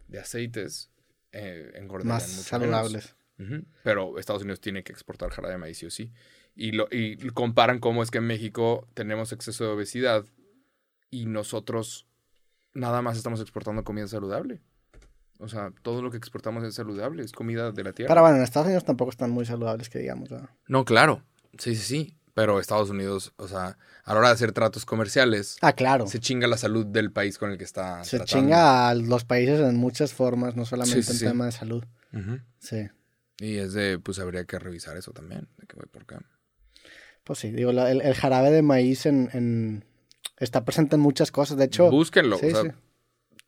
[0.07, 0.93] de aceites,
[1.33, 3.17] eh, engordarían Más saludables.
[3.83, 6.13] Pero Estados Unidos tiene que exportar jarabe de maíz sí o sí.
[6.55, 10.25] Y, lo, y comparan cómo es que en México tenemos exceso de obesidad
[11.11, 12.07] y nosotros
[12.73, 14.61] nada más estamos exportando comida saludable.
[15.39, 18.09] O sea, todo lo que exportamos es saludable, es comida de la tierra.
[18.09, 20.29] Pero bueno, en Estados Unidos tampoco están muy saludables, que digamos.
[20.67, 21.23] No, claro.
[21.59, 22.17] Sí, sí, sí.
[22.35, 25.57] Pero Estados Unidos, o sea, a la hora de hacer tratos comerciales.
[25.63, 26.07] Ah, claro.
[26.07, 28.05] Se chinga la salud del país con el que está.
[28.05, 31.85] Se chinga a los países en muchas formas, no solamente en tema de salud.
[32.59, 32.89] Sí.
[33.39, 36.17] Y es de, pues habría que revisar eso también, de qué voy por qué.
[37.25, 39.85] Pues sí, digo, el, jarabe de maíz en
[40.41, 41.91] Está presente en muchas cosas, de hecho.
[41.91, 42.39] Búsquenlo.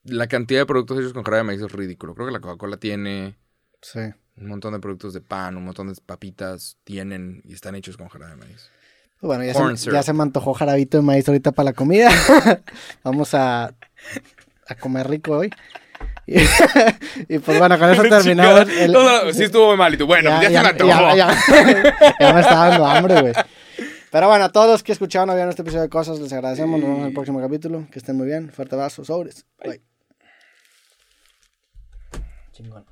[0.04, 2.14] La cantidad de productos hechos con jarabe de maíz es ridículo.
[2.14, 3.36] Creo que la Coca-Cola tiene.
[3.80, 4.00] Sí.
[4.36, 8.08] Un montón de productos de pan, un montón de papitas tienen y están hechos con
[8.08, 8.70] jarabe de maíz.
[9.20, 12.10] Pues bueno, ya, se, ya se, me antojó jarabito de maíz ahorita para la comida.
[13.04, 13.74] Vamos a,
[14.66, 15.50] a comer rico hoy.
[16.26, 18.68] Y, pues bueno, con eso terminamos.
[18.68, 18.94] El,
[19.32, 20.06] sí estuvo muy malito.
[20.06, 21.16] Bueno, ya, ya, se me antojó.
[21.16, 23.32] ya me está dando hambre, güey.
[24.12, 26.78] Pero bueno, a todos los que escucharon o vieron este episodio de Cosas, les agradecemos.
[26.78, 27.88] Nos vemos en el próximo capítulo.
[27.90, 28.52] Que estén muy bien.
[28.52, 29.02] Fuerte abrazo.
[29.06, 29.46] Sobres.
[29.58, 29.80] Bye.
[32.52, 32.91] Chingón.